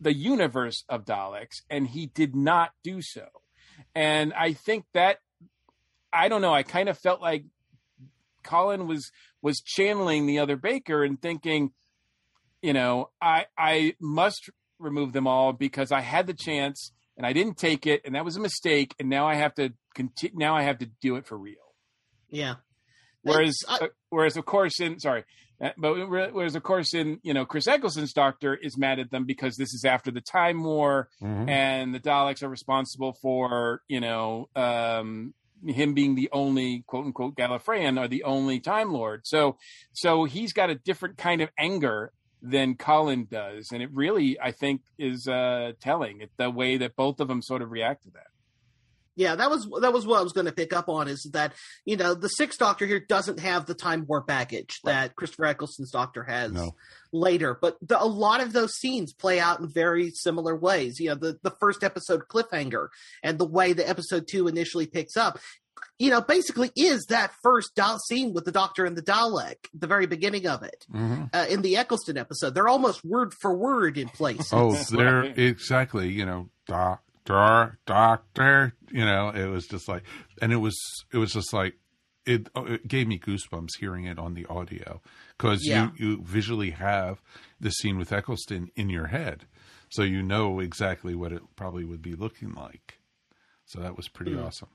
[0.00, 3.26] the universe of Daleks, and he did not do so.
[3.94, 5.18] And I think that
[6.12, 6.54] I don't know.
[6.54, 7.44] I kind of felt like
[8.42, 9.10] Colin was
[9.42, 11.72] was channeling the other Baker and thinking,
[12.62, 17.32] you know, I I must remove them all because I had the chance and I
[17.32, 20.38] didn't take it, and that was a mistake, and now I have to continue.
[20.38, 21.56] Now I have to do it for real.
[22.30, 22.54] Yeah.
[23.22, 25.24] Whereas, uh, whereas of course, in sorry,
[25.76, 29.56] but whereas of course in you know Chris Eccleston's Doctor is mad at them because
[29.56, 31.48] this is after the Time War, Mhm.
[31.48, 35.34] and the Daleks are responsible for you know um,
[35.66, 39.22] him being the only quote unquote Gallifreyan or the only Time Lord.
[39.26, 39.56] So
[39.92, 44.52] so he's got a different kind of anger than Colin does, and it really I
[44.52, 48.10] think is uh, telling it the way that both of them sort of react to
[48.12, 48.28] that.
[49.16, 51.52] Yeah, that was that was what I was going to pick up on is that
[51.84, 55.90] you know the Sixth Doctor here doesn't have the time warp baggage that Christopher Eccleston's
[55.90, 56.74] Doctor has No.
[57.12, 61.00] later, but the, a lot of those scenes play out in very similar ways.
[61.00, 62.88] You know, the the first episode cliffhanger
[63.22, 65.38] and the way the episode two initially picks up,
[65.98, 69.88] you know, basically is that first do- scene with the Doctor and the Dalek, the
[69.88, 72.54] very beginning of it hmm uh, in the Eccleston episode.
[72.54, 74.50] They're almost word for word in place.
[74.52, 76.08] Oh, they're exactly.
[76.10, 76.48] You know,
[77.24, 78.74] doctor, doctor.
[78.90, 80.02] You know, it was just like,
[80.42, 80.76] and it was,
[81.12, 81.74] it was just like,
[82.26, 82.48] it.
[82.54, 85.00] oh, It gave me goosebumps hearing it on the audio
[85.36, 85.90] because Yeah.
[85.98, 87.20] you you visually have
[87.60, 89.46] the scene with Eccleston in your head,
[89.90, 92.98] so you know exactly what it probably would be looking like.
[93.64, 94.44] So that was pretty Mm.
[94.46, 94.68] awesome.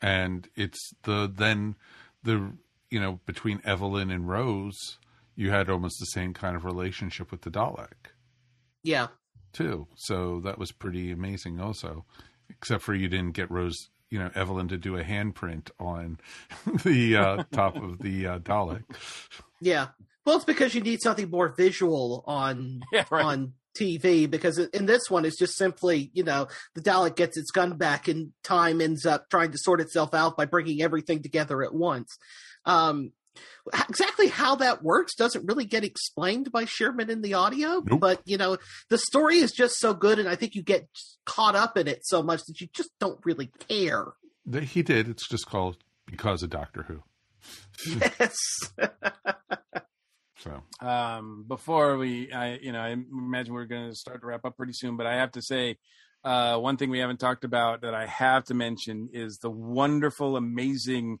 [0.00, 1.76] And it's the then
[2.22, 2.52] the
[2.90, 4.98] you know between Evelyn and Rose,
[5.34, 8.12] you had almost the same kind of relationship with the Dalek
[8.84, 9.08] yeah.
[9.52, 9.86] Too.
[9.96, 12.04] So that was pretty amazing also.
[12.50, 16.18] Except for you didn't get Rose, you know, Evelyn to do a handprint on
[16.84, 18.84] the uh, top of the uh, Dalek.
[19.60, 19.88] Yeah.
[20.24, 23.24] Well, it's because you need something more visual on Yeah, right.
[23.24, 27.50] on TV because in this one it's just simply, you know, the Dalek gets its
[27.50, 31.62] gun back and time ends up trying to sort itself out by bringing everything together
[31.62, 32.18] at once.
[32.64, 33.12] Um, h-
[33.88, 38.00] exactly how that works doesn't really get explained by Shearman in the audio, Nope.
[38.00, 38.56] but you know,
[38.88, 40.88] the story is just so good and I think you get
[41.26, 44.06] caught up in it so much that you just don't really care.
[44.46, 45.08] The- He did.
[45.08, 45.76] It's just called
[46.06, 47.02] because of Doctor Who.
[47.86, 48.36] Yes.
[50.40, 54.44] So um, before we, I, you know, I imagine we're going to start to wrap
[54.44, 55.78] up pretty soon, but I have to say,
[56.22, 60.36] uh, one thing we haven't talked about that I have to mention is the wonderful,
[60.36, 61.18] amazing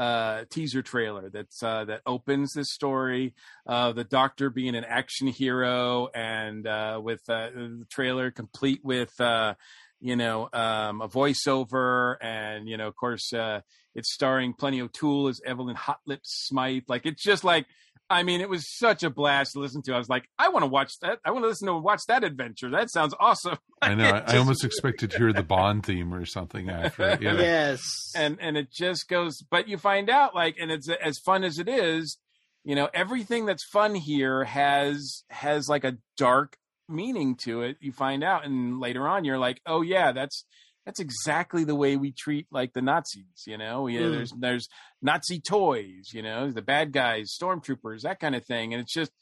[0.00, 3.34] uh, teaser trailer that's uh, that opens this story.
[3.66, 9.12] Uh, the Doctor being an action hero, and uh, with uh, the trailer complete with.
[9.20, 9.54] Uh,
[10.02, 15.42] you know, um, a voiceover, and you know, of course, it's starring Plenty O'Toole as
[15.44, 16.84] Evelyn Hot Lips Smythe.
[16.88, 17.66] Like, it's just like
[18.10, 19.94] I mean, it was such a blast to listen to.
[19.94, 21.20] I was like, I want to watch that.
[21.24, 22.68] I want to listen to watch that adventure.
[22.68, 23.56] That sounds awesome.
[23.82, 24.10] I know.
[24.10, 27.10] I, I almost expected to hear the Bond theme or something after.
[27.10, 27.40] it, You know?
[27.40, 27.80] yes.
[28.16, 29.42] and and it just goes.
[29.48, 32.18] But you find out, like, and it's as fun as it is.
[32.64, 36.56] You know, everything that's fun here has has like a dark
[36.88, 37.76] meaning to it.
[37.80, 40.44] You find out, and later on, you're like, oh yeah, that's
[40.86, 43.44] that's exactly the way we treat like the Nazis.
[43.46, 44.10] You know, yeah, Mm.
[44.12, 44.68] there's there's
[45.02, 46.10] Nazi toys.
[46.12, 49.12] You know, the bad guys, stormtroopers, that kind of thing, and it's just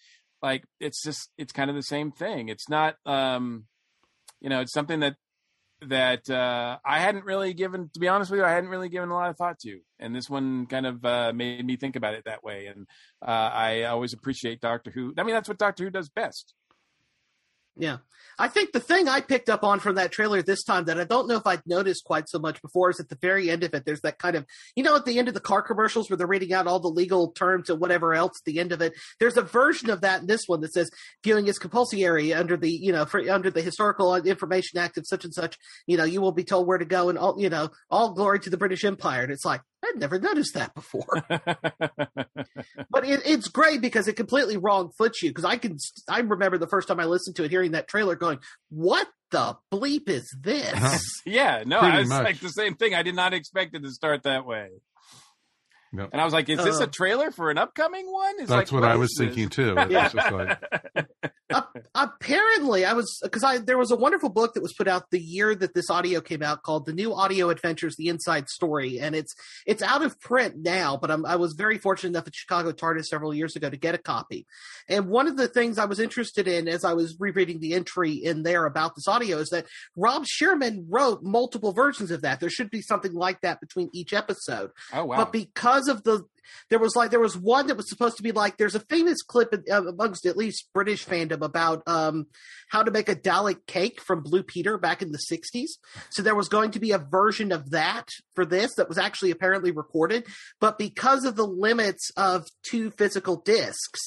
[0.43, 2.49] like it's just it's kind of the same thing.
[2.49, 3.65] It's not, um,
[4.41, 5.17] you know, it's something that
[5.83, 9.11] that uh, I hadn't really given, to be honest with you, I hadn't really given
[9.11, 12.15] a lot of thought to, and this one kind of uh, made me think about
[12.15, 12.67] it that way.
[12.67, 12.87] And
[13.23, 15.15] uh, I always appreciate Doctor Who.
[15.17, 16.53] I mean, that's what Doctor Who does best.
[17.79, 17.99] Yeah.
[18.41, 21.05] I think the thing I picked up on from that trailer this time that I
[21.05, 23.75] don't know if I'd noticed quite so much before is at the very end of
[23.75, 26.17] it, there's that kind of, you know, at the end of the car commercials where
[26.17, 28.93] they're reading out all the legal terms and whatever else at the end of it.
[29.19, 30.89] There's a version of that in this one that says
[31.25, 35.25] viewing is compulsory under the, you know, for, under the Historical Information Act of such
[35.25, 35.59] and such,
[35.89, 38.39] you know, you will be told where to go and all, you know, all glory
[38.41, 39.25] to the British Empire.
[39.25, 41.07] And it's like, I'd never noticed that before.
[41.29, 45.31] but it, it's great because it completely wrong foots you.
[45.31, 48.17] Because I can, I remember the first time I listened to it, hearing that trailer,
[48.17, 48.39] going,
[48.71, 50.91] "What the bleep is uh-huh.
[50.91, 52.25] this?" yeah, no, Pretty I was much.
[52.25, 52.95] like the same thing.
[52.95, 54.69] I did not expect it to start that way.
[55.97, 56.11] Yep.
[56.13, 58.35] And I was like, is this Uh, a trailer for an upcoming one?
[58.41, 59.27] It's That's like, what I was this?
[59.27, 59.75] thinking too.
[59.89, 60.09] Yeah.
[60.09, 60.63] just like,
[61.51, 61.65] A-
[61.95, 65.19] apparently, I was because I there was a wonderful book that was put out the
[65.21, 69.15] year that this audio came out called "The New Audio Adventures: The Inside Story," and
[69.17, 69.35] it's
[69.67, 70.99] it's out of print now.
[70.99, 73.95] But I'm, I was very fortunate enough at Chicago TARDIS several years ago to get
[73.95, 74.47] a copy.
[74.91, 78.13] And one of the things I was interested in as I was rereading the entry
[78.13, 79.65] in there about this audio is that
[79.97, 82.41] Rob Shearman wrote multiple versions of that.
[82.41, 84.71] There should be something like that between each episode.
[84.93, 85.17] Oh wow!
[85.17, 86.25] But because of the,
[86.71, 89.23] there was like there was one that was supposed to be like there's a famous
[89.23, 92.27] clip uh, amongst at least British fandom about um
[92.71, 95.69] how to make a Dalek cake from Blue Peter back in the '60s.
[96.11, 99.31] So there was going to be a version of that for this that was actually
[99.31, 100.27] apparently recorded,
[100.61, 104.01] but because of the limits of two physical discs.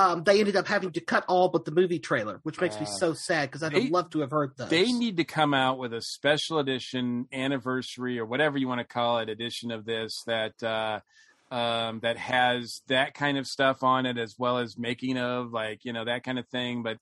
[0.00, 2.82] Um, they ended up having to cut all but the movie trailer, which makes me
[2.86, 4.70] Uh, so sad because I'd they- have loved to have heard those.
[4.70, 8.84] they need to come out with a special edition anniversary or whatever you want to
[8.84, 11.00] call it edition of this that uh
[11.54, 15.84] um that has that kind of stuff on it as well as making of like
[15.84, 16.98] you know that kind of thing but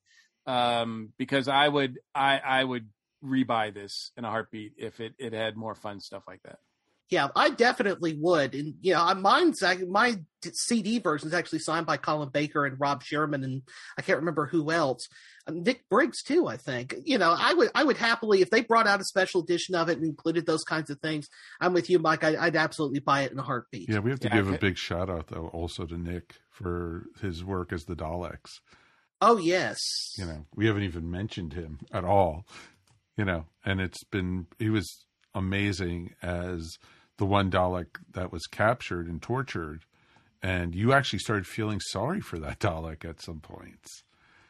[0.50, 2.88] um because i would i i would
[3.22, 6.58] rebuy this in a heartbeat if it it had more fun stuff like that
[7.10, 8.54] Yeah, I definitely would.
[8.54, 10.16] And you know, mine's ac- my
[10.52, 13.62] CD version is actually signed by Colin Baker and Rob Shearman, and
[13.96, 15.08] I can't remember who else.
[15.46, 16.46] Um, Nick Briggs too.
[16.46, 19.42] I think you know I would I would happily if they brought out a special
[19.42, 21.28] edition of it and included those kinds of things.
[21.60, 22.24] I'm with you, Mike.
[22.24, 23.88] I, I'd absolutely buy it in a heartbeat.
[23.88, 27.06] Yeah, we have to Yeah, give a big shout out though also to Nick for
[27.22, 28.60] his work as the Daleks.
[29.20, 29.78] Oh yes,
[30.18, 32.46] You know, we haven't even mentioned him at all.
[33.16, 34.86] You know, and it's been he was
[35.34, 36.78] amazing as
[37.18, 39.84] the one Dalek that was captured and tortured,
[40.42, 44.02] and you actually started feeling sorry for that Dalek at some points.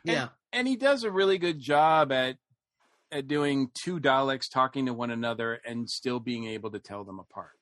[0.05, 2.37] yeah, and he does a really good job at
[3.11, 7.19] at doing two Daleks talking to one another and still being able to tell them
[7.19, 7.53] apart.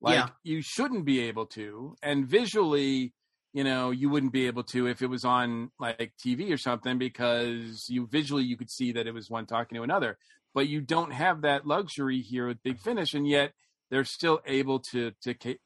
[0.00, 0.28] Like Yeah.
[0.42, 3.12] you shouldn't be able to, and visually,
[3.52, 6.96] you know, you wouldn't be able to if it was on like TV or something
[6.96, 10.16] because you visually you could see that it was one talking to another.
[10.54, 13.52] But you don't have that luxury here with Big Finish, and yet
[13.90, 15.56] they're still able to to to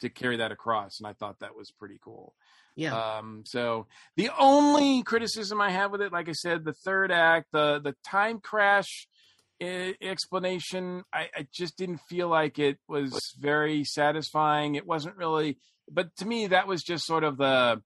[0.00, 2.34] to carry that across, and I thought that was pretty cool.
[2.76, 2.94] yeah.
[3.18, 3.86] Um, so
[4.16, 7.94] the only criticism I have with it, like I said, the third act, the the
[8.04, 9.06] time crash
[9.60, 14.74] explanation, I, I just didn't feel like it was very satisfying.
[14.74, 15.58] It wasn't really,
[15.90, 17.80] but to me, that was just sort of the,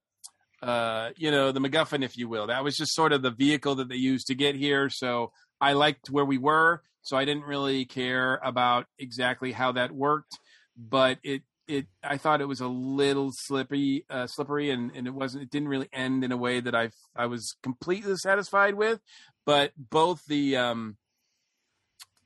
[0.63, 2.47] uh, you know, the MacGuffin, if you will.
[2.47, 4.89] That was just sort of the vehicle that they used to get here.
[4.89, 9.93] So I liked where we were, so I didn't really care about exactly how that
[9.93, 10.37] worked.
[10.77, 15.13] But it it I thought it was a little slippery, uh, slippery, and, and it
[15.13, 15.43] wasn't.
[15.43, 18.99] It didn't really end in a way that I I was completely satisfied with.
[19.45, 20.97] But both the um,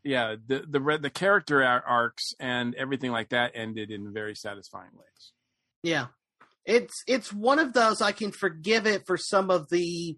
[0.03, 5.31] yeah, the the the character arcs and everything like that ended in very satisfying ways.
[5.83, 6.07] Yeah.
[6.65, 10.17] It's it's one of those I can forgive it for some of the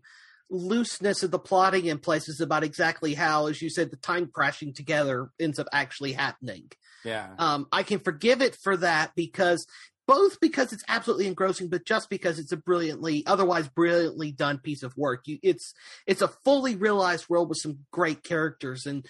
[0.54, 4.74] looseness of the plotting in places about exactly how, as you said, the time crashing
[4.74, 6.72] together ends up actually happening.
[7.04, 9.66] Yeah, Um, I can forgive it for that because
[10.08, 14.84] both because it's absolutely engrossing, but just because it's a brilliantly, otherwise brilliantly done piece
[14.84, 15.22] of work.
[15.26, 15.74] You, it's
[16.06, 18.86] it's a fully realized world with some great characters.
[18.86, 19.06] And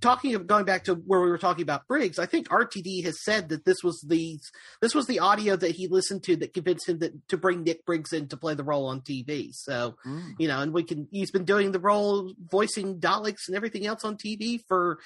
[0.00, 3.22] talking of going back to where we were talking about Briggs, I think RTD has
[3.24, 4.38] said that this was the
[4.80, 7.84] this was the audio that he listened to that convinced him that to bring Nick
[7.84, 9.50] Briggs in to play the role on TV.
[9.52, 10.34] So Mm.
[10.38, 14.04] you know, and we can he's been doing the role voicing Daleks and everything else
[14.04, 14.98] on TV for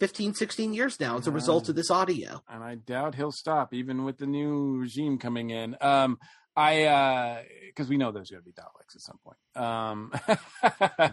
[0.00, 2.42] 15, 16 years now as a result of this audio.
[2.48, 5.76] and I doubt he'll stop even with the new regime coming in.
[5.80, 6.18] Um,
[6.56, 9.36] I because we know there's going to be Daleks at some point.
[9.54, 10.12] Um,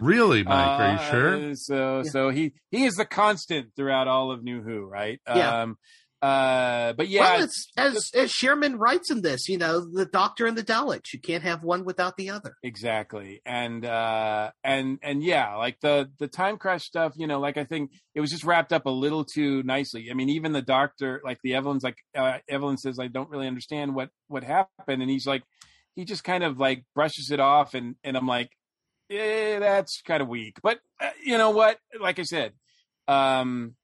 [0.00, 0.80] Really, Mike?
[0.80, 1.54] Are you uh, sure?
[1.54, 2.10] So Yeah.
[2.10, 5.20] so he he is the constant throughout all of New Who, right?
[5.26, 5.62] Yeah.
[5.62, 5.78] Um,
[6.26, 10.46] uh, but yeah, well, it's as as Shearman writes in this, you know, the Doctor
[10.46, 11.12] and the Daleks.
[11.12, 12.56] You can't have one without the other.
[12.62, 17.56] exactly and uh and and yeah like the the time crash stuff you know like
[17.56, 20.62] i think it was just wrapped up a little too nicely i mean even the
[20.62, 25.02] doctor like the evelyn's like uh, evelyn says i don't really understand what what happened
[25.02, 25.42] and he's like
[25.94, 28.50] he just kind of like brushes it off and and i'm like
[29.10, 32.52] eh, that's kind of weak but uh, you know what like i said
[33.08, 33.74] um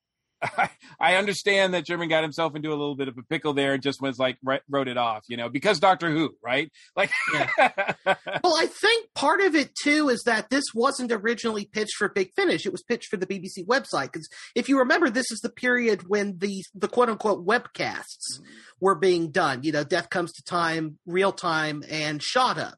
[0.43, 0.70] I,
[1.01, 3.82] I understand that Shearman got himself into a little bit of a pickle there and
[3.82, 6.70] just was like wri- wrote it off, you know, because Doctor Who, right?
[6.95, 7.11] Like,
[8.45, 12.32] Well, I think part of it too is that this wasn't originally pitched for Big
[12.34, 12.66] Finish.
[12.66, 16.09] It was pitched for the BBC website because if you remember, this is the period
[16.09, 18.45] when the the quote unquote webcasts mm-hmm.
[18.80, 19.62] were being done.
[19.62, 22.74] You know, Death Comes to Time, Real Time, and Shada.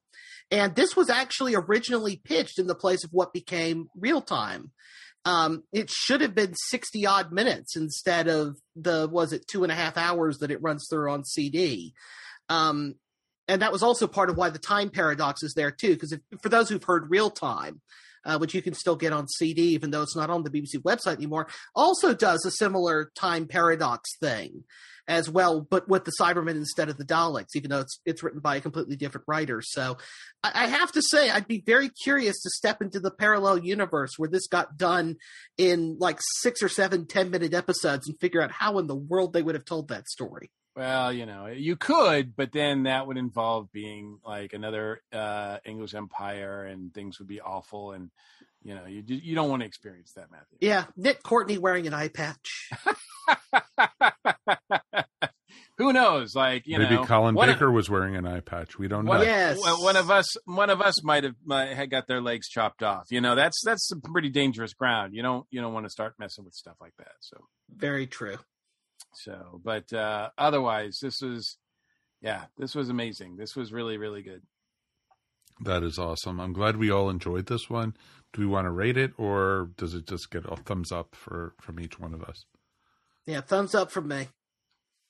[0.51, 4.71] And this was actually originally pitched in the place of what became Real Time.
[5.25, 9.72] Um, it should have been 60 odd minutes instead of the, was it two and
[9.72, 11.95] a half hours that it runs through on CD.
[12.49, 12.97] Um,
[13.49, 15.95] and that was also part of why the time paradox is there too.
[15.95, 17.81] Because for those who've heard real time,
[18.25, 20.77] uh, which you can still get on CD, even though it's not on the BBC
[20.83, 24.64] website anymore, also does a similar time paradox thing
[25.07, 28.41] as well, but with the Cybermen instead of the Daleks, even though it's it's written
[28.41, 29.61] by a completely different writer.
[29.63, 29.99] So
[30.43, 34.13] I, I have to say, I'd be very curious to step into the parallel universe
[34.17, 35.17] where this got done
[35.59, 39.33] in like six or seven 10 minute episodes and figure out how in the world
[39.33, 40.51] they would have told that story.
[40.77, 45.95] Well, you know, you could, but then that would involve being like another uh, English
[45.95, 48.11] Empire, and things would be awful, and
[48.65, 50.59] you know, you you don't want to experience that, Matthew.
[50.61, 52.71] Yeah, Nick Courtney wearing an eye patch.
[55.85, 56.35] Who knows?
[56.35, 58.78] Like you Maybe know, Colin one of- Baker was wearing an eye patch.
[58.78, 59.11] We don't know.
[59.11, 59.59] One, Yes.
[59.61, 62.82] one- one of us, one of us might have might had got their legs chopped
[62.82, 63.07] off.
[63.11, 65.14] You know, that's that's some pretty dangerous ground.
[65.14, 67.12] You don't you don't want to start messing with stuff like that.
[67.20, 67.37] So
[67.68, 68.39] Very true.
[69.14, 71.57] so, but uh, otherwise, this was,
[72.20, 73.37] yeah, this was amazing.
[73.37, 74.43] This was really really good.
[75.61, 76.41] That is awesome.
[76.41, 77.95] I'm glad we all enjoyed this one.
[78.32, 81.55] Do we want to rate it, or does it just get a thumbs up for
[81.61, 82.45] from each one of us?
[83.26, 84.28] Yeah, thumbs up from me.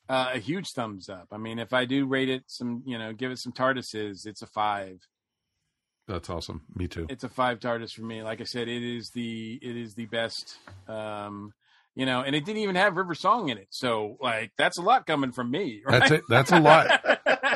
[0.08, 1.28] Uh, a huge thumbs up.
[1.32, 4.42] I mean, if I do rate it some, you know, give it some TARDISes, it's
[4.42, 4.98] a five.
[6.06, 6.62] That's awesome.
[6.74, 7.06] Me too.
[7.08, 8.22] It's a five TARDIS for me.
[8.22, 10.58] Like I said, it is the it is the best.
[10.86, 11.52] Um,
[11.94, 13.68] you know, and it didn't even have River Song in it.
[13.70, 15.82] So like that's a lot coming from me.
[15.86, 16.00] Right?
[16.00, 16.22] That's it.
[16.28, 17.00] That's a lot.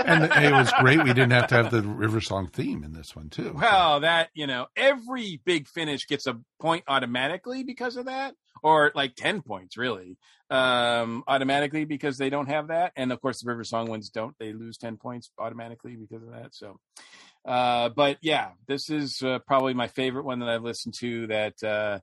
[0.07, 1.03] and it was great.
[1.03, 3.57] We didn't have to have the River Song theme in this one too.
[3.59, 8.93] Well, that you know, every big finish gets a point automatically because of that, or
[8.95, 10.17] like ten points really,
[10.51, 12.93] um, automatically because they don't have that.
[12.97, 14.37] And of course, the River Song ones don't.
[14.39, 16.55] They lose ten points automatically because of that.
[16.55, 16.79] So,
[17.45, 21.27] uh, but yeah, this is uh, probably my favorite one that I've listened to.
[21.27, 21.63] That.
[21.63, 21.99] Uh,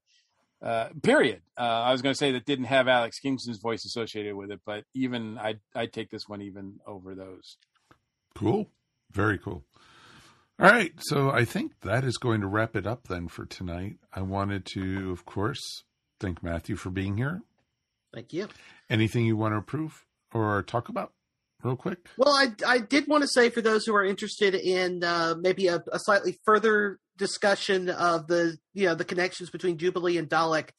[0.61, 1.41] uh, period.
[1.57, 4.61] Uh, I was going to say that didn't have Alex Kingston's voice associated with it,
[4.65, 7.57] but even I I take this one even over those.
[8.35, 8.69] Cool,
[9.11, 9.63] very cool.
[10.57, 13.97] All right, so I think that is going to wrap it up then for tonight.
[14.13, 15.83] I wanted to, of course,
[16.19, 17.41] thank Matthew for being here.
[18.13, 18.47] Thank you.
[18.89, 21.11] Anything you want to approve or talk about?
[21.65, 21.97] Real quick.
[22.15, 25.65] Well, I I did want to say for those who are interested in uh, maybe
[25.65, 30.69] a, a slightly further discussion of the you know the connections between Jubilee and Dalek.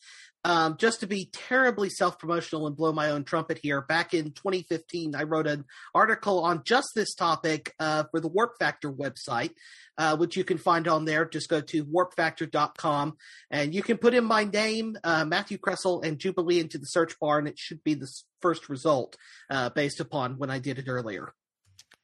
[0.45, 4.27] Um, just to be terribly self promotional and blow my own trumpet here, back in
[4.31, 9.51] 2015, I wrote an article on just this topic uh, for the Warp Factor website,
[9.99, 11.25] uh, which you can find on there.
[11.25, 13.17] Just go to warpfactor.com
[13.51, 17.19] and you can put in my name, uh, Matthew Kresal, and Jubilee into the search
[17.19, 19.17] bar, and it should be the first result
[19.51, 21.33] uh, based upon when I did it earlier.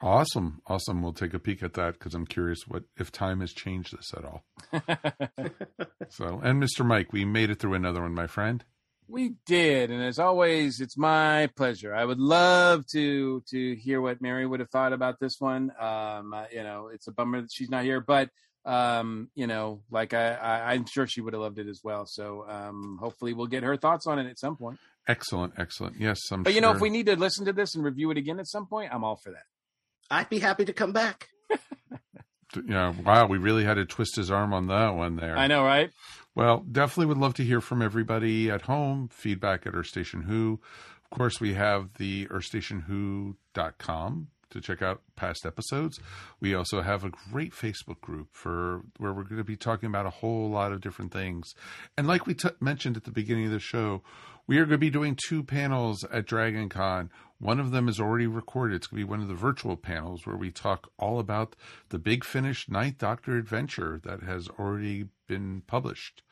[0.00, 1.00] Awesome, awesome.
[1.00, 4.12] We'll take a peek at that because I'm curious what if time has changed this
[4.16, 4.44] at all.
[6.08, 6.84] so, and Mr.
[6.84, 8.64] Mike, we made it through another one, my friend.
[9.12, 11.94] We did, and as always, it's my pleasure.
[11.94, 15.70] I would love to to hear what Mary would have thought about this one.
[15.78, 18.30] Um, uh, you know, it's a bummer that she's not here, but
[18.64, 22.06] um, you know, like I, I, I'm sure she would have loved it as well.
[22.06, 24.78] So, um, hopefully, we'll get her thoughts on it at some point.
[25.06, 25.96] Excellent, excellent.
[26.00, 26.42] Yes, I'm.
[26.42, 26.70] But you sure.
[26.70, 28.94] know, if we need to listen to this and review it again at some point,
[28.94, 29.44] I'm all for that.
[30.10, 31.28] I'd be happy to come back.
[32.66, 35.36] yeah, wow, we really had to twist his arm on that one there.
[35.36, 35.90] I know, right?
[36.34, 39.10] Well, definitely would love to hear from everybody at home.
[39.12, 40.60] Feedback at Earth Station Who.
[41.04, 45.98] Of course, we have the earthstationwho.com to check out past episodes.
[46.40, 50.06] We also have a great Facebook group for where we're going to be talking about
[50.06, 51.54] a whole lot of different things.
[51.98, 54.02] And like we t- mentioned at the beginning of the show,
[54.46, 57.10] we are going to be doing two panels at Dragon Con.
[57.42, 58.76] One of them is already recorded.
[58.76, 61.56] It's going to be one of the virtual panels where we talk all about
[61.88, 66.22] the Big Finish Ninth Doctor adventure that has already been published.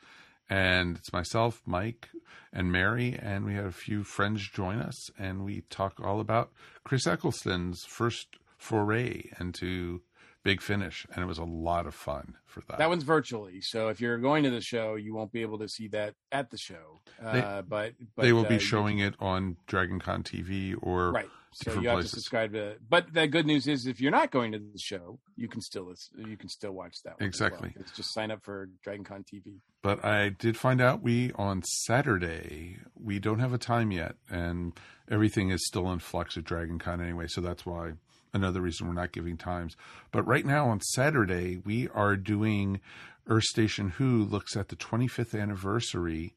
[0.49, 2.07] And it's myself, Mike,
[2.53, 6.53] and Mary, and we had a few friends join us, and we talk all about
[6.85, 9.99] Chris Eccleston's first foray into
[10.43, 12.77] Big Finish, and it was a lot of fun for that.
[12.79, 15.67] That one's virtually, so if you're going to the show, you won't be able to
[15.69, 17.01] see that at the show.
[17.23, 21.11] Uh, They- but, but they will be uh, showing it on Dragon Con TV or
[21.11, 21.29] right.
[21.53, 22.11] So different you have places.
[22.11, 22.75] to subscribe to.
[22.89, 25.93] But the good news is, if you're not going to the show, you can still
[26.17, 27.19] you can still watch that.
[27.19, 27.49] One as well.
[27.49, 27.73] Exactly.
[27.77, 29.59] It's just sign up for Dragon Con TV.
[29.81, 34.73] But I did find out we on Saturday we don't have a time yet, and
[35.09, 37.25] everything is still in flux at Dragon Con anyway.
[37.27, 37.93] So that's why
[38.33, 39.75] another reason we're not giving times.
[40.11, 42.79] But right now on Saturday we are doing
[43.27, 46.35] Earth Station Who looks at the 25th anniversary.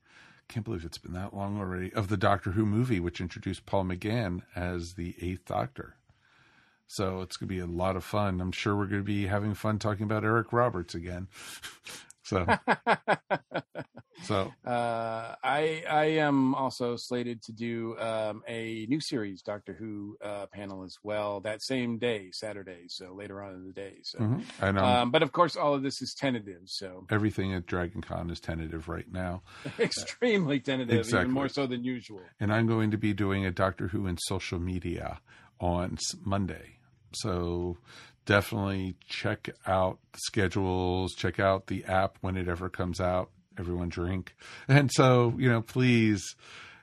[0.48, 3.84] Can't believe it's been that long already of the Doctor Who movie, which introduced Paul
[3.84, 5.96] McGann as the Eighth Doctor.
[6.86, 8.40] So it's going to be a lot of fun.
[8.40, 11.28] I'm sure we're going to be having fun talking about Eric Roberts again.
[12.24, 12.46] so,
[14.22, 20.16] so Uh, I I am also slated to do um, a new series Doctor Who
[20.22, 22.84] uh, panel as well that same day, Saturday.
[22.88, 23.98] So later on in the day.
[24.02, 24.42] So, Mhm.
[24.60, 26.62] And, um, um, but of course, all of this is tentative.
[26.66, 29.42] So everything at Dragon Con is tentative right now.
[29.78, 31.20] extremely tentative, Exactly.
[31.20, 32.22] even more so than usual.
[32.40, 35.20] And I'm going to be doing a Doctor Who in social media
[35.60, 36.78] on Monday.
[37.12, 37.76] So
[38.26, 43.30] definitely check out the schedules, check out the app when it ever comes out.
[43.58, 44.34] Everyone drink.
[44.66, 46.34] And so, you know, please,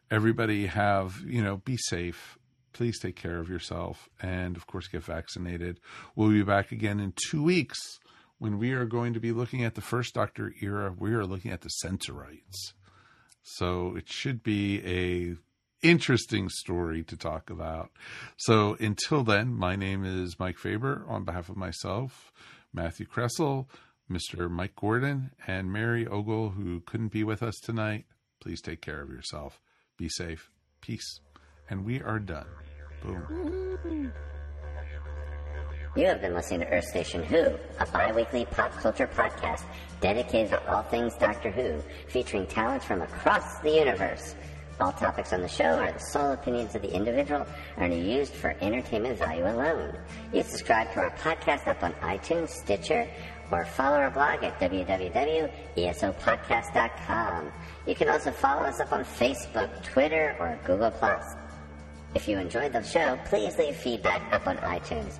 [0.10, 2.38] everybody have, you know, be safe.
[2.74, 4.08] Please take care of yourself.
[4.22, 5.80] And of course, get vaccinated.
[6.16, 8.00] We'll be back again in two weeks
[8.38, 10.96] when we are going to be looking at the first Doctor era.
[10.98, 12.74] We are looking at the Sensorites.
[13.44, 15.36] So it should be a
[15.82, 17.92] interesting story to talk about.
[18.38, 22.32] So until then, my name is Mike Faber on behalf of myself,
[22.74, 23.68] Matthew Kresal,
[24.10, 24.50] Mr.
[24.50, 28.06] Mike Gordon, and Mary Ogle, who couldn't be with us tonight.
[28.42, 29.62] Please take care of yourself.
[29.98, 30.50] Be safe.
[30.82, 31.20] Peace.
[31.70, 32.48] And we are done.
[33.04, 34.12] Boom.
[35.96, 39.64] You have been listening to Earth Station Who, a bi-weekly pop culture podcast
[40.00, 44.36] dedicated to all things Doctor Who, featuring talents from across the universe.
[44.82, 47.46] All topics on the show are the sole opinions of the individual
[47.78, 49.96] and are used for entertainment value alone.
[50.34, 53.08] You subscribe to our podcast up on iTunes, Stitcher,
[53.52, 57.52] or follow our blog at www.esopodcast.com.
[57.86, 60.92] You can also follow us up on Facebook, Twitter, or Google+.
[62.16, 65.20] If you enjoyed the show, please leave feedback up on iTunes.